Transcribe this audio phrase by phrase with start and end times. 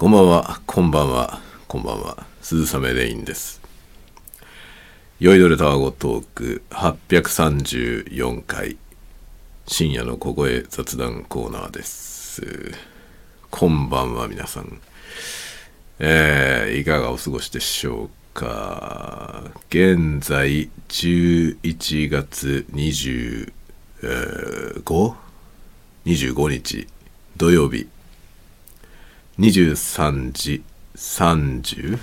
[0.00, 2.24] こんばんは、こんばんは、こんばんは。
[2.40, 3.60] 鈴雨レインです。
[5.18, 8.78] 酔いどれタワゴトーク834回
[9.66, 12.72] 深夜の小声雑談コーナーです。
[13.50, 14.80] こんばんは、皆さん。
[15.98, 19.50] えー、いかがお過ごしでしょうか。
[19.68, 23.52] 現在、11月25、
[26.06, 26.86] 25日
[27.36, 27.86] 土曜日
[29.40, 30.62] 23時
[30.96, 31.98] 30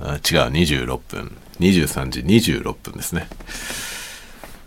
[0.00, 0.18] あ違う
[0.52, 1.36] 26分。
[1.58, 3.28] 23時26分ですね。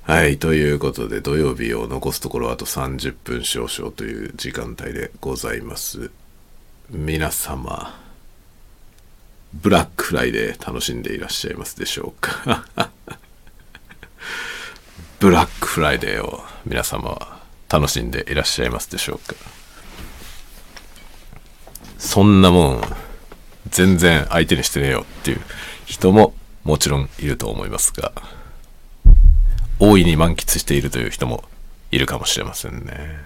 [0.03, 6.11] はいということで土曜日を残すところあと30分少々という時間帯でございます。
[6.89, 7.97] 皆様
[9.53, 12.65] ブラックフライデー楽しんでいらっしゃいますでしょうか？
[15.21, 19.35] ブラックフライデーを皆様は楽しんでいらっしゃいますでしょうか？
[22.01, 22.81] そんなもん
[23.69, 25.41] 全然相手にしてねえよっていう
[25.85, 28.11] 人ももちろんいると思いますが
[29.79, 31.43] 大いに満喫しているという人も
[31.91, 33.25] いるかもしれませんね。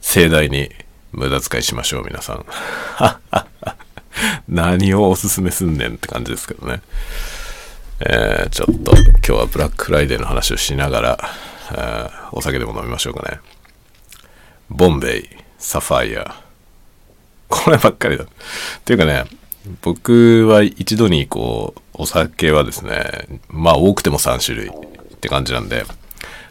[0.00, 0.70] 盛大に
[1.12, 2.46] 無駄遣いしましょう皆さん。
[4.48, 6.82] 何をおすすめすんねんって感じですけどね。
[8.00, 11.30] えーちょっと今日はブラックフライデーの話をしながら、
[11.72, 13.40] えーお酒でも飲みましょうかね。
[14.68, 16.49] ボンベイサファイア
[17.50, 18.24] こればっかりだ。
[18.24, 18.26] っ
[18.84, 19.24] ていうかね、
[19.82, 25.84] 僕は一度にこう、お酒はですね、まあ多くても3種類って感じなんで、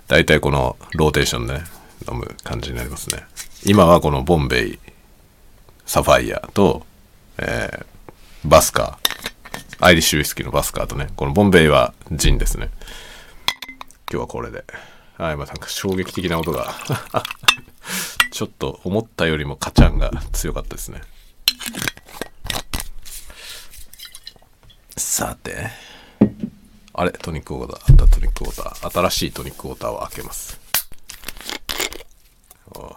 [0.08, 1.64] 大体このローテーションでね、
[2.11, 3.23] 飲む感じになりますね。
[3.66, 4.80] 今はこのボンベイ、
[5.86, 6.86] サファイアと、
[7.39, 7.86] えー
[8.45, 12.70] バスカー、アイリッシュウイスキーのバスカーとね、このボンベイはジンですね。
[14.09, 14.64] 今日はこれで。
[15.17, 16.73] はい、まあなんか衝撃的な音が。
[18.40, 21.02] ちょっと思ったよりもカチャンが強かったですね。
[24.95, 25.68] さて。
[26.94, 27.12] あれ？
[27.12, 27.92] トニックウォーター。
[27.92, 28.08] あった？
[28.08, 28.89] トニックウォーター。
[29.02, 30.58] 新しいトニックウォーターを開けます。
[32.76, 32.95] お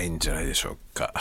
[0.00, 1.12] いいんじゃないでしょうか。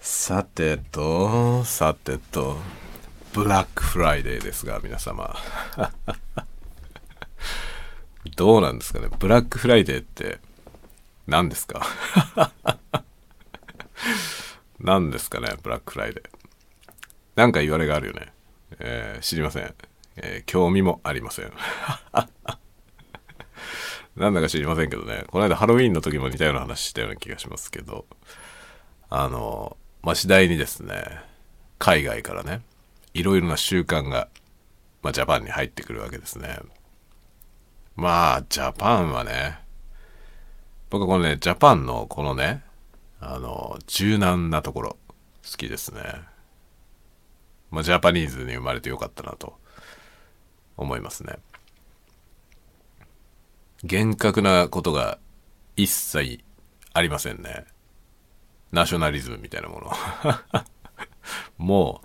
[0.00, 2.56] さてと、さてと、
[3.32, 5.34] ブラックフライデーですが、皆様。
[8.36, 10.40] どうなんですかねブラックフライデーって
[11.28, 11.86] 何ですか？
[14.80, 16.24] 何ですかねブラックフライデー。
[17.36, 18.32] なんか謂れがあるよね。
[18.80, 19.72] えー知りません。
[20.16, 21.52] えー興味もありません。
[24.16, 25.24] なんだか知りませんけどね。
[25.28, 28.06] この間ハロウィンの時も似たような話したような気がしますけど、
[29.10, 31.20] あの、まあ、次第にですね、
[31.78, 32.62] 海外からね、
[33.12, 34.28] いろいろな習慣が、
[35.02, 36.58] まあ、ジャパンに入ってくるわけですね。
[37.94, 39.58] まあ、ジャパンはね、
[40.88, 42.62] 僕はこのね、ジャパンのこのね、
[43.20, 44.96] あの、柔軟なところ、
[45.50, 46.02] 好きですね。
[47.70, 49.58] まあ、ジャパニーズに生まれてよかったなと
[50.76, 51.34] 思いますね。
[53.86, 55.18] 厳格なことが
[55.76, 56.40] 一切
[56.92, 57.64] ありませんね。
[58.72, 59.92] ナショナリズムみたいなもの。
[61.56, 62.02] も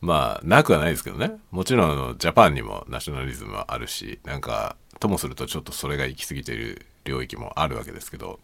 [0.00, 1.38] う、まあ、なくはないですけどね。
[1.50, 8.40] もちろん、ジャパンにもナショナリズムはあるし、なんか、ともするとちょっとそれが行き過ぎている領域もあるわけですけど、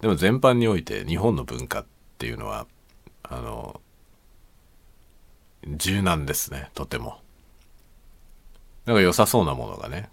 [0.00, 1.86] でも全般において日本の文化っ
[2.16, 2.66] ていうのは、
[3.22, 3.80] あの、
[5.66, 7.20] 柔軟ですね、とても。
[8.86, 10.08] なんか良さそうなものがね、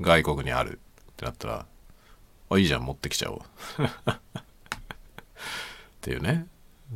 [0.00, 0.80] 外国にある
[1.12, 1.66] ってなったら、
[2.50, 3.40] あ、いいじゃん、持ってきちゃおう。
[3.42, 3.44] っ
[6.00, 6.46] ていうね。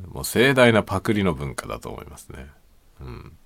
[0.08, 2.46] もう盛大なパクリの文化だと思いますね。
[3.00, 3.36] うん。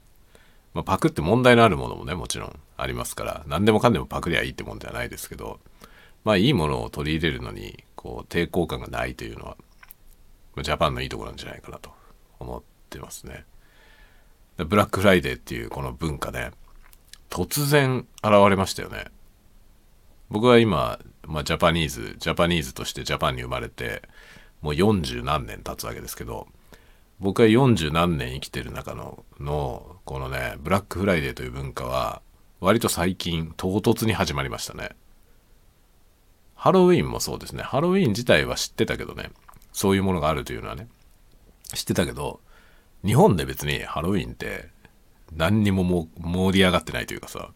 [0.74, 5.58] まあ、パクって問題のあるものもね、もちろんありますから、何でもかんでもパクりゃいいってもんではないですけど、
[6.22, 9.56] まあいいものを取り入れるのに、こう、抵抗感がないというのは、
[10.62, 11.90] ジャパンのいいところなんじゃないかなと
[12.38, 13.44] 思ってますね。
[14.58, 16.52] ブラックフライデーっていうこの文化ね、
[17.30, 19.06] 突然現れましたよね。
[20.30, 24.02] 僕は今、まあ、 Japanese、Japanese として Japan に生まれて、
[24.60, 26.48] もう40何年経つわけですけど、
[27.18, 32.20] 僕は40何年生きてる中の、の、このね、ブラックフライデーという文化は、
[32.60, 34.90] 割と最近、唐突に始まりましたね。
[36.54, 37.62] ハロウィンもそうですね。
[37.62, 39.30] ハロウィン自体は知ってたけどね、
[39.72, 40.88] そういうものがあるというのはね、
[41.74, 42.40] 知ってたけど、
[43.04, 44.68] 日本で別にハロウィンって
[45.34, 47.50] 何にもも盛り上がってないというかさ、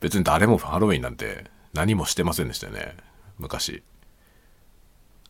[0.00, 2.96] 別に誰もハロウィンなんて何もしてませんでしたよね。
[3.38, 3.82] 昔。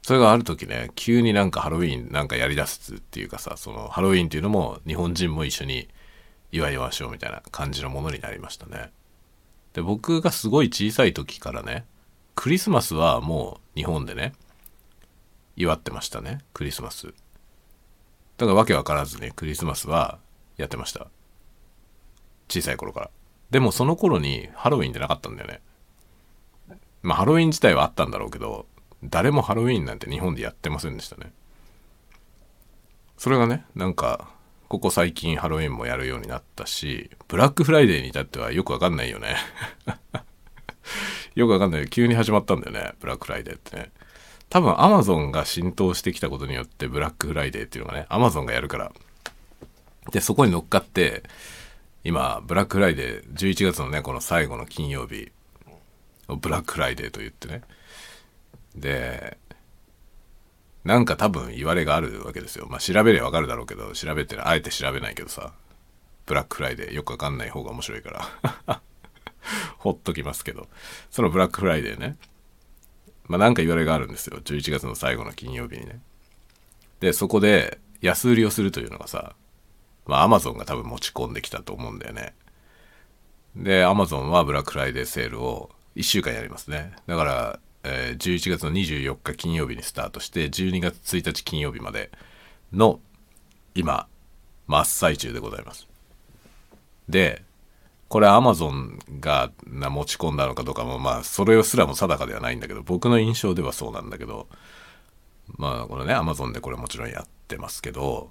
[0.02, 5.88] それがある時ね急になんかハロウィンなんかやりだすっていうかさそのハロウィンっていうのも日本人も一緒に
[6.52, 8.90] 祝いましょうみたいな感じのものになりましたね。
[9.72, 11.84] で僕がすごい小さい時からね
[12.34, 14.32] クリスマスはもう日本でね
[15.56, 17.08] 祝ってましたねクリスマス。
[18.38, 20.18] だからわけわからずねクリスマスは
[20.56, 21.08] やってました。
[22.48, 23.10] 小さい頃から。
[23.50, 25.60] でもその頃にハロウィンってなかったんだよね。
[27.02, 28.66] まあハロウィン自体はあったんだろうけど
[29.02, 31.32] 誰もハロウィンなんて日本でやってませんでしたね。
[33.16, 34.30] それがねなんか
[34.68, 39.36] ここ最近ハロウィンもやるようになったしブラックフライデーに至ってはよくわかんないよね。
[41.34, 43.90] よくわかんない急に始まったんだよねブラックフライデーってね。
[44.48, 48.92] 多分アマゾンが浸透してきたことによってブラックフライデーっていうのがねアマゾンがやるから。
[50.12, 51.22] でそこに乗っかって
[52.02, 55.30] 今ブラックフライデー11月のねこの最後の金曜日
[56.28, 57.62] をブラックフライデーと言ってね。
[58.74, 59.38] で
[60.84, 62.66] なんか多分謂れがあるわけですよ。
[62.70, 65.52] まあ調べればわかるだろうけど調べてあえて調べないけどさ。
[66.26, 68.28] ブラックフライデーよくわかんない方が面白いか
[68.64, 68.80] ら。
[69.78, 70.68] ほっときますけど。
[71.10, 72.16] そのブラックフライデーね。
[73.24, 74.38] まあなんか謂れがあるんですよ。
[74.38, 76.00] 11月の最後の金曜日にね。
[77.00, 79.34] でそこで安売りをするというのがさ
[80.06, 82.34] まあアマゾンが多分持ち込んできたと思うんだよね。
[83.56, 86.92] でアマゾンはブラックフライデーセールを1週間やりますね。
[87.06, 92.10] だからえー、11月の24日金曜日にスタートして12月1日金曜日まで
[92.72, 93.00] の
[93.74, 94.06] 今
[94.66, 95.86] 真っ最中でございます。
[97.08, 97.42] で
[98.08, 104.48] これアマゾンが持ち込んだのかどうかもまあそれすらも定かではないんだけど僕の印象ではそうなんだけど
[105.56, 108.30] まあこれねアマゾンでこれもちろんやってますけど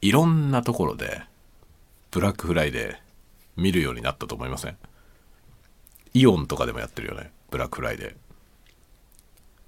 [0.00, 1.22] いろんなところで
[2.10, 2.96] ブラックフライデー
[3.56, 4.76] 見るようになったと思いません？
[6.14, 8.14] イオンとかでもやってるよねブラックフライデー。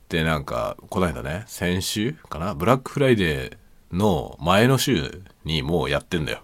[0.09, 2.55] でなんかこの間ね先週かな？
[2.55, 6.43] ブラックフライデーの前の週にもうやってんだよ。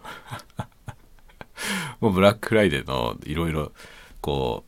[2.00, 3.72] もうブラックフライデーのいろいろ
[4.20, 4.64] こ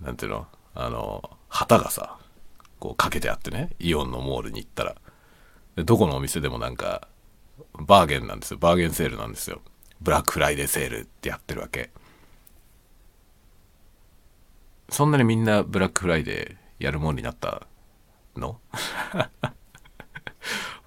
[0.00, 0.46] うなんていうの？
[0.74, 2.18] あの旗がさ
[2.78, 4.96] こうかけてあってねイオンのモールに行ったら。
[5.76, 7.08] どこのお店でもなんか
[7.78, 9.60] バーゲンなんですよバーゲンセールなんですよ
[10.00, 11.90] ブラックフライデーセールってやってるわけ
[14.88, 17.66] そんなにみんなブラックフライデーやるもんになった
[18.36, 18.60] の？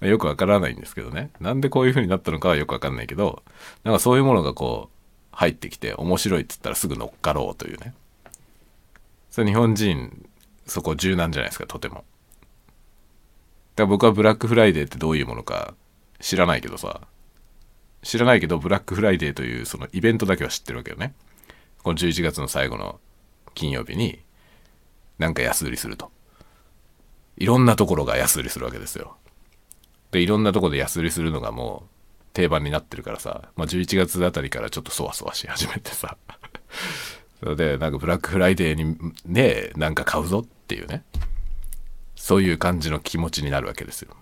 [0.00, 1.30] よくわからないんですけどね。
[1.40, 3.42] なんでこういう風になったのかはよくわかんないけど、
[3.82, 4.96] なんかそういうものがこう
[5.32, 7.94] 入ってきて面白いっつったらすぐ乗っかろうというね。
[9.30, 10.28] それ日本人
[10.66, 11.94] そこ柔軟じゃないですか、とても。
[11.94, 12.06] だか
[13.78, 15.74] ら僕はブラックフライデーってどういうものか
[16.20, 17.00] 知らないけどさ、
[18.02, 21.14] 知らないけどブラックフライデーというそのイベントだけは知ってるわけよね。
[21.82, 23.00] この11月の最後の
[23.54, 24.20] 金曜日に
[25.18, 26.10] なんか安売りすると。
[27.36, 29.16] いろんなところが安売りするわけですよ。
[30.10, 36.16] で、いろんなとこで安売りするのがもう定番になってるからさ、まあ、11月あたりからちょっとそわそわし始めてさ。
[37.40, 38.96] それで、なんかブラックフライデーに
[39.26, 41.04] ね、なんか買うぞっていうね。
[42.14, 44.16] そういう感じの気持ちになるわけですよ。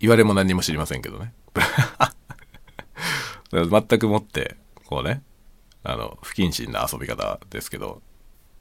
[0.00, 1.32] 言われも何も知りませんけどね。
[3.50, 4.56] 全くもって、
[4.86, 5.22] こうね、
[5.82, 8.02] あの、不謹慎な遊び方ですけど、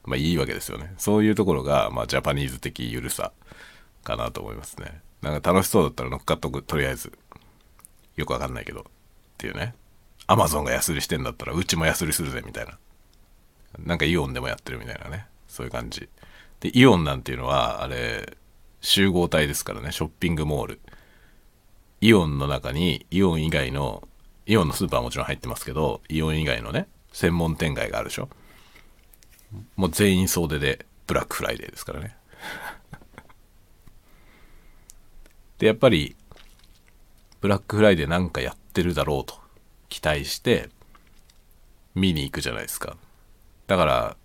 [0.06, 0.94] まあいいわけですよね。
[0.98, 3.34] そういうところが、まあジャパニーズ的ゆるさ
[4.04, 5.02] かなと思いますね。
[5.22, 7.12] なんか楽しそうだったら乗っかっとく、とりあえず。
[8.16, 8.82] よくわかんないけど。
[8.82, 8.84] っ
[9.38, 9.76] ていうね。
[10.26, 12.78] アマゾンが安売りしてんだったらうちも安売りするぜみたいな。
[13.80, 15.28] なんかイオンでもやってるみたいなね。
[15.48, 16.10] そういう感じ。
[16.60, 18.38] で、イオンなんていうのは、あれ、
[18.82, 19.92] 集合体ですからね。
[19.92, 20.80] ショッピングモール。
[22.02, 24.08] イオンの中に、イオン以外の、
[24.46, 28.30] イオンのスーパーはもちろん入ってますけど、イオン以外のね、専門店街があるでしょ。
[29.76, 32.16] もう全員総出でブラックフライデーですからね。
[35.58, 36.16] でやっぱり
[37.42, 39.40] ブラックフライデーなんかやってるだろうと
[39.90, 40.70] 期待して
[41.96, 42.98] 見に行くじゃないですか。
[43.68, 44.18] だから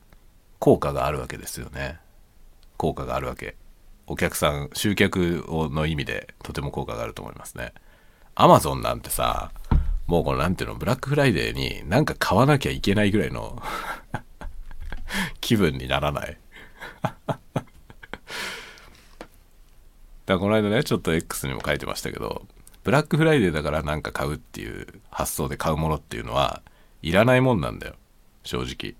[0.59, 1.99] 効果があるわけですよね。
[2.77, 3.57] 効果があるわけ。
[4.13, 7.73] お客さん集客をの意味でとても効果があると思いますね。
[8.35, 9.53] アマゾンなんてさ
[10.07, 13.63] もうこのなんていうのブラックフライデーになんか買わなきゃいけないぐらいの
[15.41, 16.37] 気分にならない。
[17.01, 17.39] だか
[20.27, 22.47] らこの間ねちょっと X にも書いてましたけど
[22.85, 26.61] ブラックフライデーだからなんか買うっていう発想で買うものっていうのは
[27.01, 27.95] いらないもんなんだよ。
[28.45, 28.95] 正直。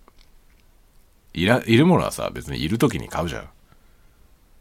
[1.35, 3.51] いらいるものはさ別にいる時に買うじゃん。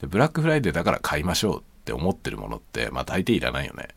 [0.01, 3.89] でブラックフライデーだから買いましょうって思ってるものってまあ大抵いらないよね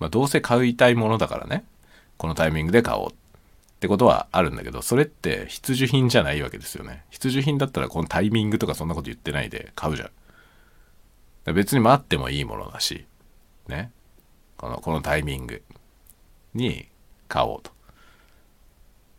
[0.00, 1.64] まあどうせ買いたいものだからね
[2.16, 3.16] このタイミングで買おうっ
[3.84, 7.04] てことはあるんだけど、それって必需品じゃないわけですよね。
[7.10, 10.06] 必需品だったらこのタイミングとかそんなこと言ってないで買うじゃ
[11.50, 11.54] ん。
[11.54, 13.04] 別に待ってもいいものだし、
[13.68, 13.90] ね。
[14.56, 15.62] この、このタイミング
[16.54, 16.88] に
[17.28, 17.72] 買おうと。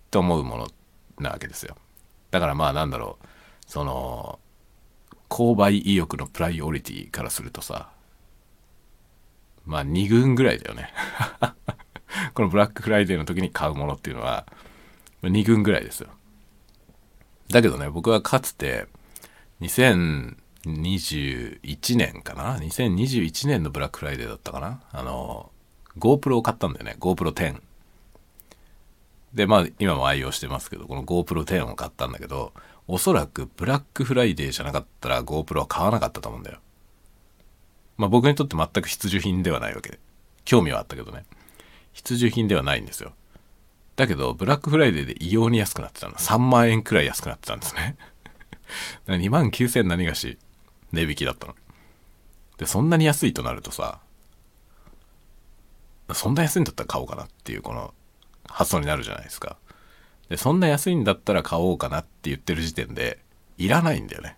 [0.10, 0.68] と思うもの
[1.20, 1.78] なわけですよ。
[2.32, 3.26] だからまあなんだろう、
[3.68, 4.40] その、
[5.36, 7.90] 購買意欲のプライオリティからするとさ、
[9.66, 10.94] まあ2軍ぐらいだよね。
[12.34, 14.46] このブラックフライデーの時に買うものっていうのは、
[15.24, 16.08] 2軍ぐらいですよ。
[17.50, 18.88] だけどね、僕はかつて、
[19.60, 24.84] 2021年かな ?2021 年のブラックフライデーだったかな？
[24.94, 25.52] あの、
[25.98, 26.96] GoPro を買ったんだよね。
[26.98, 27.62] GoPro 10。
[29.34, 32.54] で、まあ、今も愛用してますけど、この GoPro 10を買ったんだけど、
[32.88, 36.60] おそらくブラックフライデーじゃなかったら GoPro は買わなかったと思うんだよ。
[37.98, 40.00] まあ僕にとって全く必需品ではないわけで。
[40.44, 41.26] 興味はあったけどね。
[41.94, 43.14] 必需品ではないんですよ。
[43.96, 46.16] だけど、ブラックフライデーで異様に安くなってたの。
[46.16, 47.96] 3万円くらい安くなってたんですね。
[49.08, 50.38] 2万9000何がし
[50.92, 51.56] 値引きだったの。
[52.58, 54.00] で、そんなに安いとなるとさ、
[56.14, 57.94] そんな安いんだったら買おうかなっていうこの
[58.48, 59.58] 発想になるじゃないですか。
[60.30, 63.20] で、そんな安いんだったら買おうかなって言ってる時点で、
[63.58, 64.38] いらないんだよね。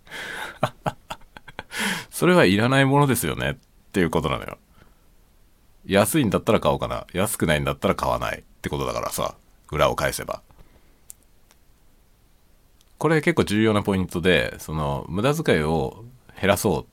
[2.09, 3.55] それはいらないものですよねっ
[3.91, 4.57] ていうことなのよ。
[5.85, 7.07] 安いんだったら買おうかな。
[7.13, 9.35] 安くないんだったら買わないってことだからさ、
[9.71, 10.41] 裏を返せば。
[12.97, 16.03] これ結構重要なポイントで、その、無駄遣いを
[16.39, 16.85] 減らそうっ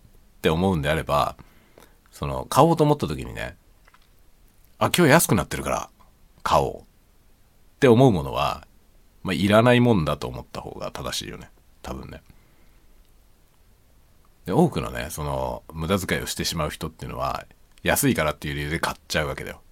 [0.42, 1.36] て思うんであれば、
[2.12, 3.56] その、買おうと思った時にね、
[4.78, 5.90] あ、今日安くなってるから
[6.42, 6.84] 買おうっ
[7.80, 8.66] て思うものは、
[9.24, 11.50] まあ、いらないもんだと思った方が正しいよね。
[11.82, 12.22] 多分ね。
[14.44, 17.46] で、多くのね、その、無駄遣いをしてしまう人っていうのは、
[17.82, 19.62] 安いからっていう理由で買っちゃうわけだよ。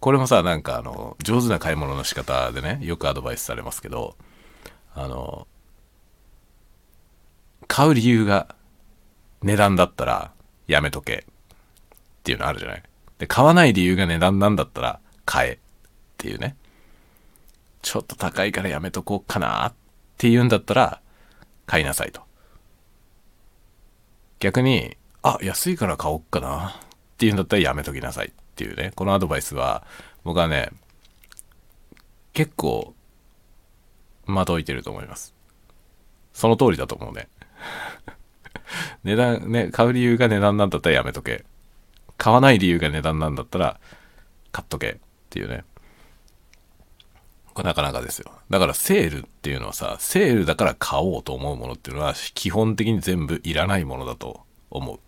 [0.00, 4.16] これもさ、なんかあの、上手な買い物の仕方でね、よくアドバイスされますけど、
[4.94, 5.46] あの、
[7.66, 8.54] 買う理由が
[9.42, 10.32] 値段だったら
[10.66, 12.82] やめとけっていうのあるじゃない
[13.18, 15.58] で、買わない理由が値段なんだったら買えっ
[16.16, 16.56] ていうね。
[17.82, 19.74] ちょっと高いからやめとこうかなっ
[20.16, 21.00] ていうんだったら
[21.66, 22.22] 買いなさいと。
[24.40, 26.72] 逆に、あ、安いから買おっかなっ
[27.16, 28.92] ていうんだったらやめときなさいっていうね。
[28.94, 29.84] このアドバイスは、
[30.24, 30.70] 僕はね、
[32.32, 32.94] 結構、
[34.26, 35.34] まといてると思います。
[36.32, 37.28] その通りだと思うね。
[39.02, 41.44] 値段、ね、買う理由が値段なんだったらやめとけ。
[42.16, 43.80] 買わない理由が値段なんだったら
[44.52, 44.96] 買っとけっ
[45.30, 45.64] ていうね。
[47.62, 48.32] なかなかですよ。
[48.50, 55.00] だからセールっていうのはさ、セールだから買おうと思うものっていうのは基本的に全部いらないものだと思う。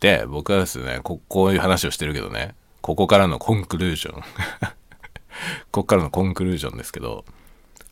[0.00, 4.22] で、僕はですね、ここういう話をしてるけどね、ここからの conclusion。
[5.70, 7.24] ここからの conclusion ですけど、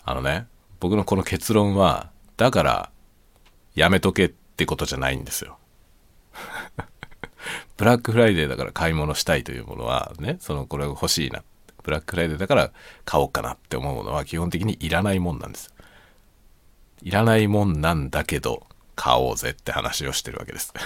[0.05, 0.47] あのね、
[0.81, 2.91] 僕のこの結論は、だから、
[3.75, 5.59] やめとけってことじゃないんですよ。
[7.77, 11.43] ブラックフライデーだから買い物したいというものはね、そのこれ欲しいな。
[11.83, 12.73] ブラックフライデーだから
[13.05, 15.73] 買おうかなって思うものは基本的にいらないもんなんです。
[17.03, 20.73] いらないもんなんだけど買おうぜって話をしてるわけです。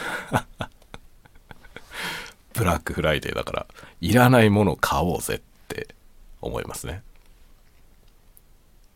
[2.53, 3.67] ブラックフライデーだから
[4.01, 5.95] いらないもの買おうぜって
[6.43, 7.03] 思いますね。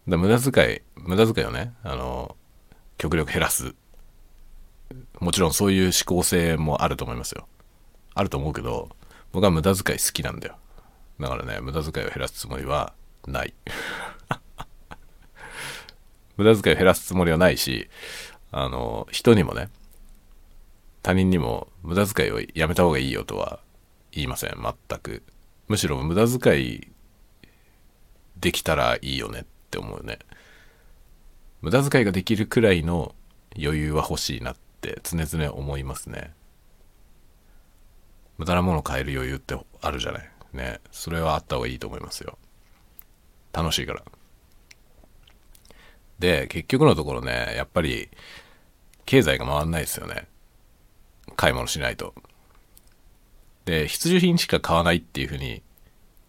[0.06, 2.36] だ無駄遣い無駄遣いをねあの
[2.98, 3.74] 極力減らす。
[5.20, 7.46] もちろんそういう思考性もあると思いますよ。
[8.14, 8.88] あると思うけど
[9.32, 10.56] 僕は無駄遣い好きなんだよ。
[11.20, 12.92] だからね無駄遣いを減らすつもりは
[13.26, 13.54] ない。
[16.36, 17.88] 無駄遣いを減らすつもりはないし
[18.50, 19.68] あの人にもね
[21.02, 23.60] 他人にも無駄遣いをやめた方がいいよとは
[24.12, 24.56] 言いません。
[24.62, 25.22] 全く。
[25.68, 26.88] むしろ無駄遣い
[28.36, 30.18] できたらいいよねって思うね。
[31.62, 33.14] 無駄遣いができるくらいの
[33.58, 36.32] 余裕は欲しいなって常々思いますね。
[38.38, 40.30] 無駄なもの買える余裕ってあるじゃない。
[40.52, 40.80] ね。
[40.90, 42.38] それはあった方がいいと思いますよ。
[43.52, 44.02] 楽しいから。
[46.18, 48.08] で結局のところねやっぱり
[49.04, 50.26] 経済が回んないですよね。
[51.36, 52.14] 買い物しないと。
[53.64, 55.62] で必需品しか買わないっていうふうに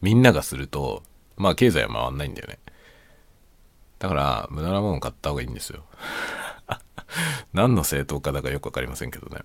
[0.01, 1.03] みんながすると
[1.37, 2.59] まあ経済は回んないんだよね。
[3.99, 5.83] だから無駄なもの買った方がいいんですよ。
[7.53, 9.41] 何の正当化だかよく分かりませんけどね。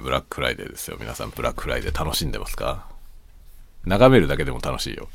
[0.00, 2.86] ブラックフライデーですよ皆さんブラックフライデー楽しんでますか？
[3.84, 5.08] 眺めるだけでも楽しいよ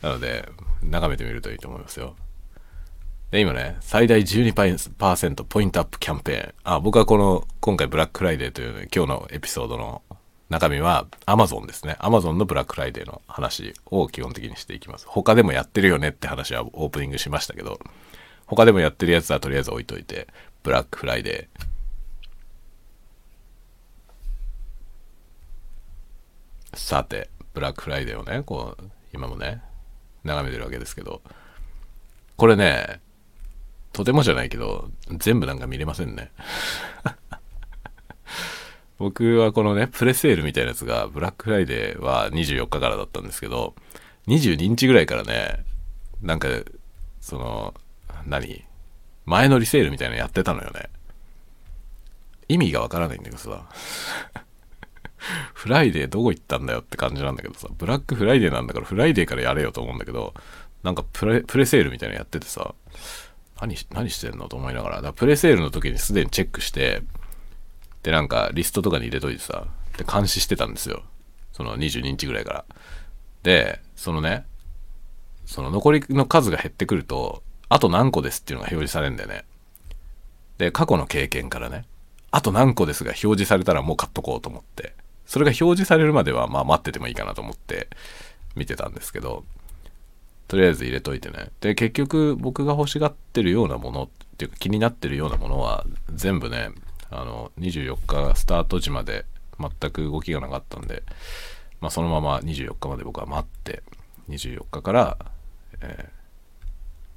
[0.00, 0.48] なので
[0.82, 2.16] 眺めてみるといいと思いますよ
[3.32, 6.54] で、今ね、最大12%ポイントアップキャンペーン。
[6.64, 10.02] あ、僕はこの、今回ブラックフライデーという、ね、今日のエピソードの
[10.50, 11.96] 中身は Amazon ですね。
[12.00, 15.06] Amazon のブラックフライデーの話を基本的にしていきます。
[15.08, 17.80] 他でもやってるよねって話はオープニングしましたけど、
[18.44, 20.28] 他でもやってるやつはとりあえず置いといて、
[20.62, 21.71] ブラックフライデー。
[26.74, 29.62] さて、ブラックフライデーをね、こう、今もね、
[30.24, 31.22] 眺めてるわけですけど、
[32.36, 33.00] これね、
[33.92, 36.30] とてもじゃないけど、全部なんか見れませんね。
[38.98, 43.74] 僕はこのね、プレセールみたいなやつが、ブラックフライデーは24日からだったんですけど、
[44.28, 45.64] 22日ぐらいからね、
[46.22, 46.48] なんか、
[47.20, 47.74] その、
[48.26, 48.64] 何？
[49.24, 50.88] 前乗りセールみたいなのやってたのよね。
[52.48, 53.68] 意味がわからないんだけどさ。
[55.62, 60.34] フライデーどこ行ったんだよって感じなんだけどさ、ブラックフライデーなんだからフライデーからやれよと思うんだけど、
[60.82, 62.74] なんかプレプレセールみたいなのやっててさ、
[63.60, 67.04] 何何してんのと思いながら、らプレセールの時にすでにチェックして、
[68.02, 71.04] で、なんかリストとかに入れといてさ、で、監視してたんですよ。
[71.52, 72.64] その22日ぐらいから。
[73.44, 74.44] で、そのね、
[75.46, 79.44] その残りの数が減ってくると、あと何個ですっていうのが表示されるんだよね。
[80.58, 81.84] で、過去の経験からね、
[82.32, 84.96] あと何個ですが表示されたらもう買っとこうと思って、
[85.32, 87.88] それが表示されるまではまあ待っててもいいかなと思って
[88.54, 89.46] 見てたんですけど、
[90.46, 91.48] とりあえず入れといてね。
[91.62, 96.68] で、結局僕が欲しがってるようなものっていうか気になってるようなものは全部ね、
[97.10, 99.24] あの、24日スタート時まで
[99.58, 101.02] 全く動きがなかったんで、
[101.80, 103.82] まあそのまま24日まで僕は待って、
[104.28, 105.16] 24日から、
[105.80, 106.68] えー、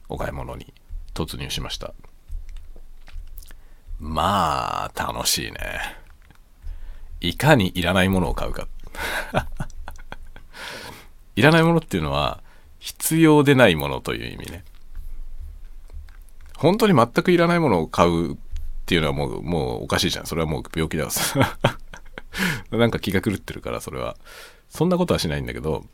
[0.07, 0.74] お買い物に
[1.13, 1.93] 突入しました。
[4.00, 6.04] まあ、楽しいね。
[7.22, 8.67] いかにいらないものを買うか。
[11.36, 12.41] いらないものっていうのは、
[12.79, 14.63] 必要でないものという意味ね。
[16.57, 18.38] 本当に全くいらないものを買うっ
[18.86, 20.25] ていうのはもう、もうおかしいじゃん。
[20.25, 21.12] それはもう病気だわ。
[22.72, 24.15] なんか気が狂ってるから、それは。
[24.69, 25.86] そんなことはしないんだけど、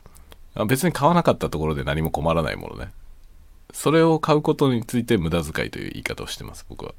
[0.66, 2.92] 別に買わなかったところで何も困らないものね。
[3.72, 6.94] それを買うことについて無駄遣いという言い方をしてます、僕は。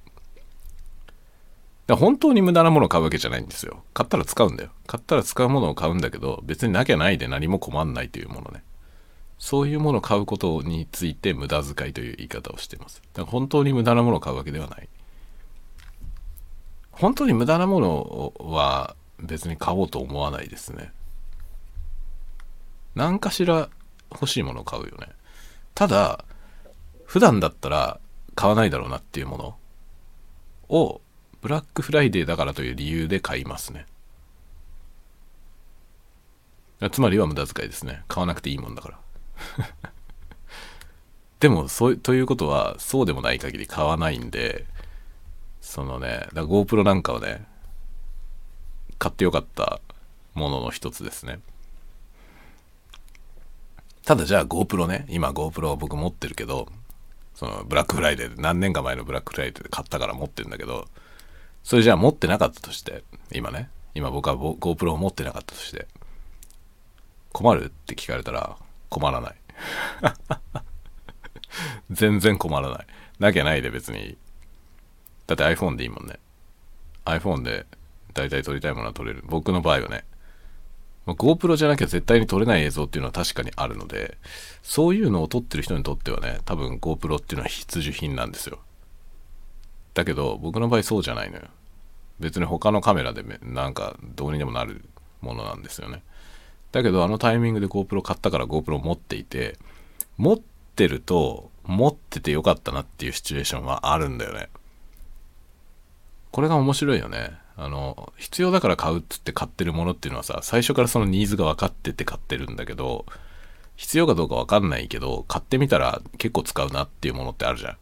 [1.90, 3.84] 本当に無駄なものを買うわけじゃないんですよ。
[3.94, 4.72] 買ったら使うんだよ。
[4.88, 8.64] 買ったら使うものを買うんだけど、別になきゃないで何も困んないというものね。
[9.38, 13.02] そういうものを買うことについて無駄遣いという言い方をしています。
[13.14, 14.88] だから本当に無駄なものを買うわけではない。
[16.92, 20.94] 本当に無駄なものは別に買おうと思わないですね。
[22.96, 23.70] 何かしら
[24.12, 25.10] 欲しいものを買うよね。
[25.76, 26.24] ただ、
[27.06, 28.00] 普段だったら
[28.36, 29.58] 買わないだろうなっていうもの
[30.70, 31.02] を
[31.44, 33.86] ブラックフライデーだからという理由で買いますね。
[36.90, 38.04] つまりは無駄遣いですね。
[38.08, 39.00] 買わなくていいもんだから。
[41.42, 44.66] でもそうということはそうでもない限り買わないんで
[45.60, 47.46] そのねだ GoPro なんかはね
[48.98, 49.82] 買ってよかった
[50.36, 51.40] ものの一つですね
[54.06, 56.70] ただじゃあ GoPro ね今 GoPro を僕持ってるけど
[57.36, 60.88] そのブラックフライデーで何年か前のブラックフライデーで買ったから持ってるんだけど
[61.64, 65.88] それじゃあ持ってなかったとして今ね今僕は GoPro を持ってなかったとして
[67.32, 68.58] 困るって聞かれたら
[68.90, 69.36] 困らない。
[71.90, 72.88] 全然困らない。
[73.20, 74.18] なきゃないで別に。
[75.28, 76.20] だって iPhone でいいもんね。
[77.06, 77.66] iPhone で
[78.14, 79.24] 大体撮りたいものは撮れる。
[79.26, 80.06] 僕の場合はね。
[81.08, 84.18] GoPro じゃなきゃ絶対に撮れない映像っていうのは確かにあるので、
[84.62, 88.60] そういうのを撮ってる人にとってはね、多分 GoPro っていうのは必需品なんですよ。
[89.94, 91.44] だけど、僕の場合そうじゃないのよ。
[92.20, 94.86] 別に他のカメラでなんかどうにでもなる
[95.22, 96.04] ものなんですよね。
[96.74, 99.58] だけどあのタイミングで GoPro 買ったから GoPro 持っていて
[100.18, 100.40] 持っ
[100.76, 104.50] てると持っててよかったなっていうシチュエーションはあるんだよね
[106.32, 113.06] これが面白いよねあの必要だから買うっつって買ってるものっていうのはさ最初からそのニーズが分かってて買ってるんだけど
[113.76, 117.78] 必要かどうか分かんないけど買ってみたら結構使うなっていうものってあるじゃん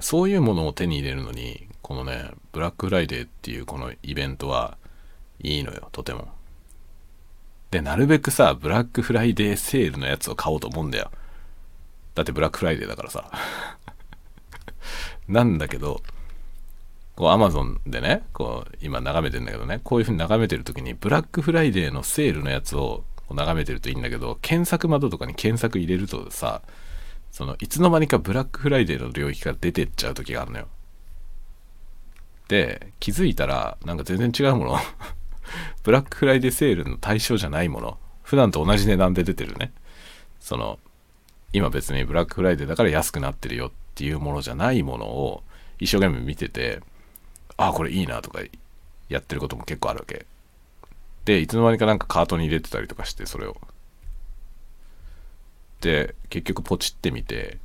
[0.00, 4.76] そういうものを手に入れるのにこのねブラックフライデーっていうこのイベントは
[5.40, 6.28] いいのよとても
[7.74, 11.10] で、なるべくさ、ブラックフライデーセールのやつを買おうと思うんだよ。
[12.14, 13.28] だってブラックフライデーだからさ。
[15.26, 16.00] なんだけど、
[17.16, 26.62] こう、アマゾンでね、こう、今眺めてんだけどね、こういう風に眺めてる時に、ブラックフライデーのセールのやつを眺めてるといいんだけど、検索窓とかに検索入れるとさ、
[27.34, 30.68] その、いつの間にかブラックフライデーの領域から出てっちゃう時があるのよ。
[32.46, 34.78] で、気づいたら、なんか全然違うもの。
[35.82, 37.98] ブラックフライデーセールの対象じゃないもの。
[38.22, 39.72] 普段と同じ値段で出てるね。
[40.38, 40.78] その
[41.52, 45.42] 今別にブラックフライデーだから安くなってるよっていうものじゃないものを
[45.80, 46.82] 一生懸命見てて
[47.56, 48.42] ああこれいいなとか
[49.08, 50.24] やってることも結構あるわけ。
[51.24, 53.56] でいつの間にかなんかカートに入れてたりとかしてそれを。
[55.80, 57.58] で結局ポチってみて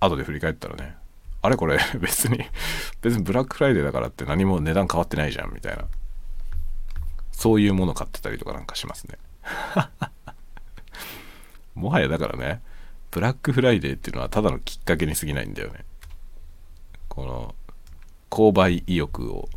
[0.00, 0.96] 後で振り返ったらね
[1.42, 2.38] あれこれ 別に
[3.02, 5.84] 別にブラックフライデーだからって何も値段変わってないじゃんみたいな。
[7.34, 9.18] そういうもの買ってたりとかなんかしますね。
[11.74, 12.62] もはやだからね
[13.10, 15.84] ブラックフライデーっていうのはただのきっかけに過ぎないんだよね。
[17.08, 17.54] この
[18.30, 19.48] 購買意欲を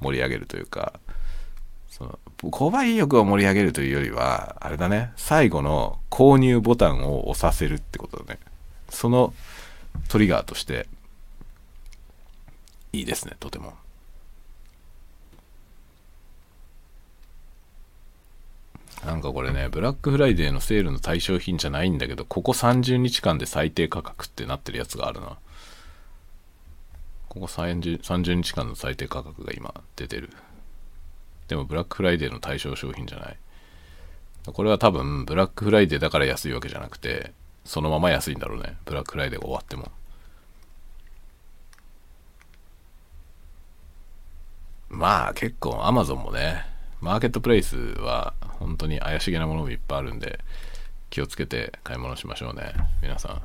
[0.00, 1.00] 盛り上げるというか
[2.44, 8.40] 購買意欲を盛り上げるというよりはあれだね最後の購入ボタンを押させるってことだね。
[8.88, 9.32] その
[10.08, 10.88] トリガーとして
[12.92, 13.74] いいですねとても。
[19.04, 25.38] なんかこれねブラックフライデーのセールの対象品じゃないんだけどここ30日間で最低価格ってなってるやつがあるな。
[27.28, 30.30] ここ 30, 30日間の最低価格が今出てる。
[31.52, 33.36] でもブラックフライデーの対象商品じゃない。
[34.46, 37.32] これは多分ブラックフライデーだから安いわけじゃなくて
[37.64, 38.78] そのまま安いんだろうね。
[38.86, 39.92] ブラックフライデーが終わっても。
[44.88, 46.64] まあ結構アマゾンもね
[47.02, 50.40] マーケットプレイスは本当に怪しげなものもいっぱいあるんで
[51.10, 52.72] 気をつけて買い物しましょうね。
[53.02, 53.42] 皆さん。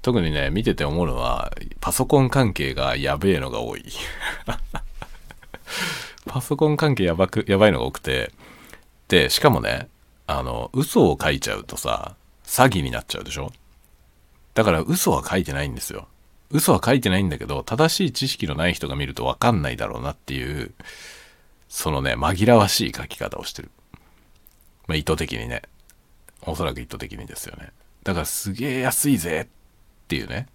[0.00, 3.84] 特にね見てて思うのはパソコン関係がやべえのが多い。
[6.26, 8.32] パソコン関係やばくやばいのが多くて。
[9.08, 9.88] でしかもね
[10.26, 13.52] あの嘘を書いちゃうとさ詐欺になっちゃうでしょ？
[14.54, 16.08] だから嘘は書いてないんですよ。
[16.50, 20.72] 嘘は書いてないんだけど正しい知識のない人が見ると分かんないだろうなっていう
[21.68, 23.70] そのね紛らわしい書き方をしてる、
[24.86, 25.62] まあ、意図的にね。
[26.46, 27.70] おそらく意図的にですよね。
[28.02, 30.46] だからすげえ安いぜっていうね。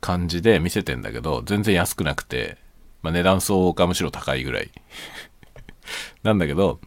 [0.00, 2.58] 感じで見せてんだけど全然安くなくて、
[3.04, 4.70] まあ、値段相応かむしろ高いぐらい。
[6.24, 6.80] なんだけど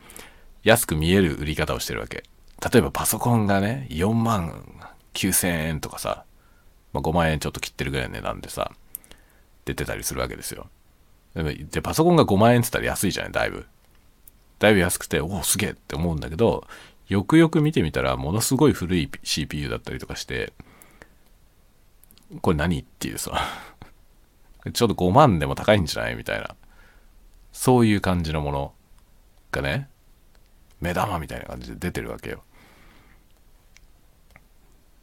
[0.63, 2.23] 安く見える売り方をしてるわけ。
[2.73, 4.82] 例えばパソコンがね4万
[5.13, 6.25] 9000円とかさ、
[6.91, 8.71] まあ、5万円ちょっと切ってるぐらいの値段でさ
[9.65, 10.67] 出てたりするわけですよ。
[11.36, 13.67] でパソコンが5万円って言ったら安いじゃないだいぶ。
[14.58, 16.65] だいぶ安くておおすげえって思うんだけど
[17.10, 20.51] よくよく見てみたらものすごい古い CPU だったりとかして
[22.41, 23.39] これ何っていうさ。
[24.71, 26.56] ちょっと5万でも高いんじゃないみたいな。
[27.51, 28.73] そういう感じのもの
[29.51, 29.89] がね
[30.80, 32.43] 目玉みたいな感じで出てるわけよ。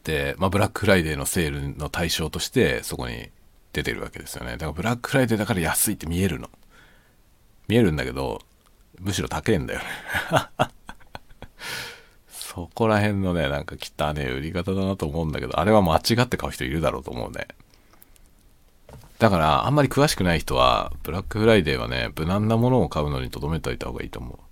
[0.05, 3.31] で、まあ、ブラックフライデーのセールの対象としてそこに
[3.73, 4.53] 出てるわけですよね。
[4.53, 6.49] だからブラックフライデーだから安いって見えるの。
[7.67, 8.41] 見えるんだけど
[9.01, 9.87] むしろ高えんだよね。
[12.29, 17.49] そこら辺のねなんか汚ね売り方だなと思うんだけどあれは間違って買う人いるだろうと思うね。
[19.25, 24.37] だからあんまり詳しくない人はブラックフライデーはね無難なものを買うのに留めといた方がいいと思う。
[24.37, 24.45] だか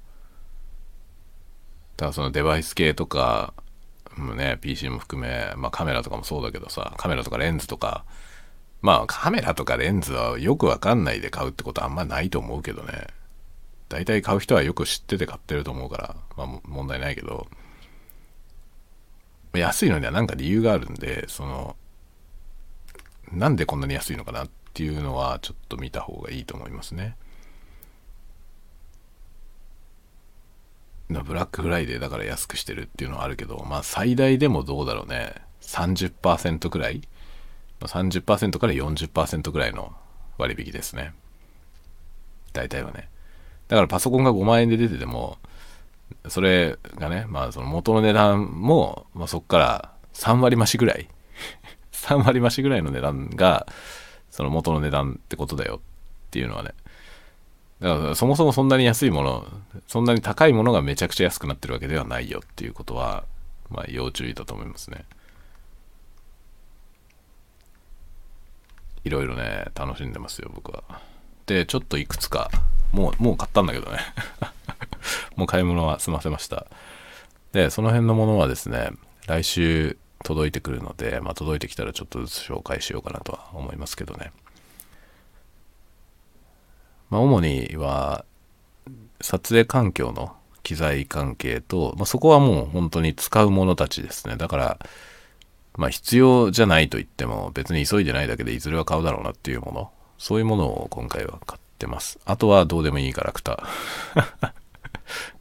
[2.06, 3.52] らそのデバイス系とか
[4.16, 8.06] もね PC も含め、まあ、カメラとかもそうだけどさカメラとかレンズとか
[8.80, 13.08] まあカメラとかレンズはよくわかんないで買うってことはあんまないと思うけどね。
[13.90, 17.46] 大体買う人はよく知ってて買ってると思うからまあ問題ないけど。
[19.52, 21.76] 安いのには何か理由があるんでその
[23.32, 27.14] なんでこんなに安いのかなってっていうのはちょっと見た方がいいと思いますね。
[31.10, 35.34] ブラックフライデーだから安くしてるっていうのはあるけど、まあ最大でもどうだろうね。
[35.60, 37.02] 30%くらい
[37.80, 39.92] ?30% から40%くらいの
[40.38, 41.12] 割引ですね。
[42.54, 43.10] 大体はね。
[43.68, 45.36] だからパソコンが5万円で出てても、
[46.28, 51.10] それがね、まあその元の値段も、まあ、そこから3割増しぐらい、
[51.92, 53.66] 3割増しぐらいの値段が、
[54.32, 56.72] その元の値段ってことだよっていうのはね。
[57.80, 59.46] だからそもそもそんなに安いもの、
[59.86, 63.24] そんなに高いものがめちゃくちゃ安くなってるわけではないよっていうことは、
[63.68, 65.04] まあ要注意だと思いますね。
[69.04, 70.82] いろいろね、楽しんでますよ、僕は。
[71.46, 72.50] で、ちょっといくつか、
[72.92, 73.98] もう、もう買ったんだけどね。
[75.36, 76.66] もう買い物は済ませました。
[77.52, 78.92] で、その辺のものはですね、
[79.26, 84.32] 来週届いてくるので、まあ、届いてきたらちょっとずつ紹介しようかなとは思いますけどね。
[87.10, 88.24] まあ、主には、
[89.20, 94.36] 撮影環境の機材関係と、まあ、そこはもう本当に使うものたちですね。
[94.36, 94.78] だから、
[95.76, 102.18] まあ必要じゃないと言っても別に急いでないだけでいずれは買うだろうなっていうもの、そういうものを今回は買ってます。
[102.24, 103.62] あとはどうでもいいガラクタ。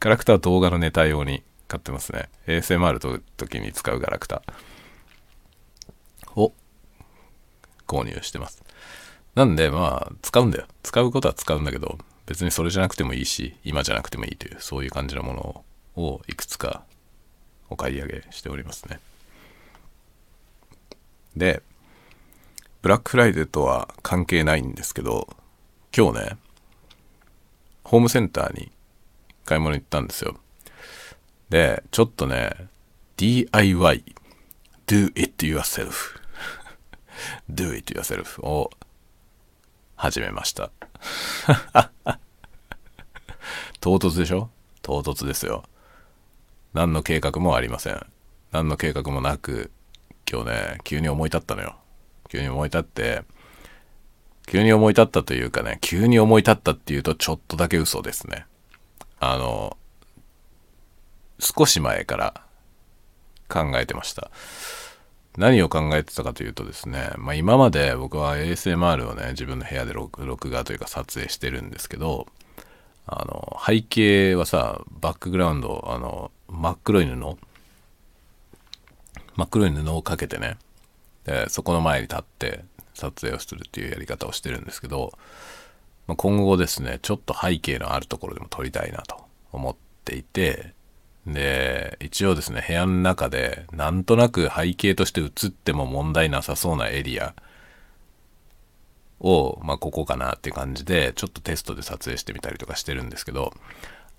[0.00, 2.28] ガラクタは動画のネタ用に買ってますね。
[2.46, 4.42] ASMR と時に使うガラクタ
[6.34, 6.52] を
[7.92, 8.62] 購入してます。
[9.34, 10.66] なんでまあ使うんだよ。
[10.82, 15.64] 使うことは使うんだけど、別にそれじゃなくてもいいし今じゃなくてもいいというそういう感じのもの
[16.02, 16.84] をいくつか
[17.68, 19.00] お買い上げしておりますね
[21.36, 21.62] で
[22.80, 25.28] ブラックフライデーとは関係ないんですけど
[25.96, 26.36] 今日ね
[27.84, 28.70] ホームセンターに
[29.44, 30.36] 買い物行ったんですよ
[31.50, 32.68] でちょっとね
[33.16, 34.04] DIY
[34.86, 36.21] do it yourself
[37.50, 38.70] do it yourself を
[39.96, 40.70] 始めました。
[43.80, 44.50] 唐突でしょ？
[44.82, 45.64] 唐突ですよ。
[46.72, 48.06] 何の計画もありません。
[48.50, 49.70] 何の計画もなく
[50.30, 51.76] 今日ね急に思い立ったのよ。
[52.28, 53.24] 急に思い立って
[54.46, 58.46] 急に思い立ったというかね急に思い立ったっていうとちょっとだけ嘘ですね。
[59.20, 59.76] あの
[61.38, 62.42] 少し前から
[63.48, 64.30] 考えてました。
[65.36, 72.26] 何を考えてたかというとですね、まあ、今まで僕は ASMR をね自分の部屋で録画というか撮影してるんですけど
[73.06, 77.36] あの背景はさバックグラウンドあの真っ黒い布。
[79.34, 80.58] 真っ黒い布をかけてね
[81.24, 82.64] でそこの前に立って
[82.94, 85.12] 撮影をするっていうやり方をしてるんですけど、
[86.06, 89.16] まあ、今後ですねちょっと背景のあるところでも撮りたいなと
[89.52, 90.74] 思っていて
[91.26, 97.34] で、一応ですね、部屋の中で、なんとなく背景として映っても問題なさそうなエリア
[99.20, 103.54] を、まあ、ここかなって感じで、ちょっとテストで撮影してみたりとかしてるんですけど、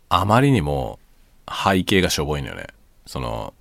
[0.08, 1.00] あまりにも
[1.48, 2.68] 背景がしょぼいのよね。
[3.06, 3.54] その、